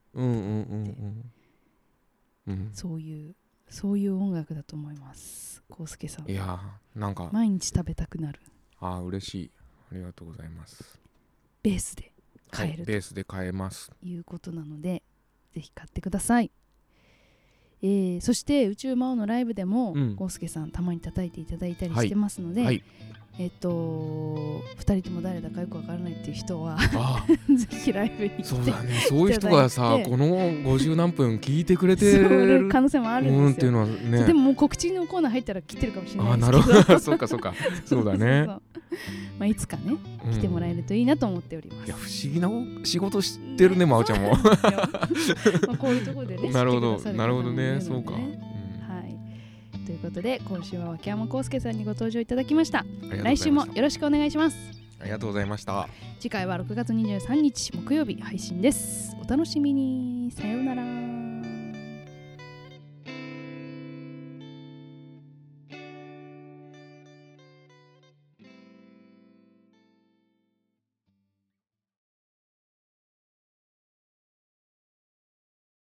[2.72, 3.34] そういう
[3.68, 5.62] そういう音楽だと思います。
[5.68, 6.30] 康介さん。
[6.30, 7.28] いやーなんか。
[7.32, 8.40] 毎日食べたくなる。
[8.80, 9.50] あー嬉しい。
[9.90, 11.00] ありがとうございます。
[11.62, 12.12] ベースで
[12.50, 13.90] 買えるはい、ベースで買えます。
[13.90, 15.02] ということなので、
[15.52, 16.50] ぜひ買ってください、
[17.82, 20.16] えーそして宇宙魔王のライブでもうん。
[20.48, 22.06] さんたまに叩いていただいたりはい。
[22.06, 22.82] してますので、はい
[23.40, 27.24] えっと2人とも誰だかよくわからないっていう人はあ。
[27.28, 28.94] ぜひライブに来てそうだね。
[29.08, 32.62] そういう人がさこの50何分聞いてくれてる。
[32.64, 34.24] る可能性もあるうんんっていうですよのはね。
[34.26, 36.78] でももう告知のコーナー入ったら来てるかもしれなあーないですけど。
[36.78, 36.98] るほど。
[36.98, 37.54] そうかそうか。
[37.84, 38.48] そうだね。
[39.38, 39.82] まあ、いつかね
[40.24, 40.32] うん。
[40.32, 44.30] 来てもらえるといいなと思っております、いや不思議な仕事知ってるねまおちゃんも。
[44.30, 46.98] まあこういうところでね なるほど。
[47.12, 47.80] なるほどね。
[47.80, 48.14] そうか、
[49.88, 52.84] ということで今週は脇山康介さんにご登場いただきました。
[53.08, 54.58] 来週もよろしくお願いします。
[55.00, 55.88] ありがとうございました。
[56.20, 59.16] 次回は6月23日木曜日配信です。
[59.18, 60.30] お楽しみに。
[60.30, 60.82] さようなら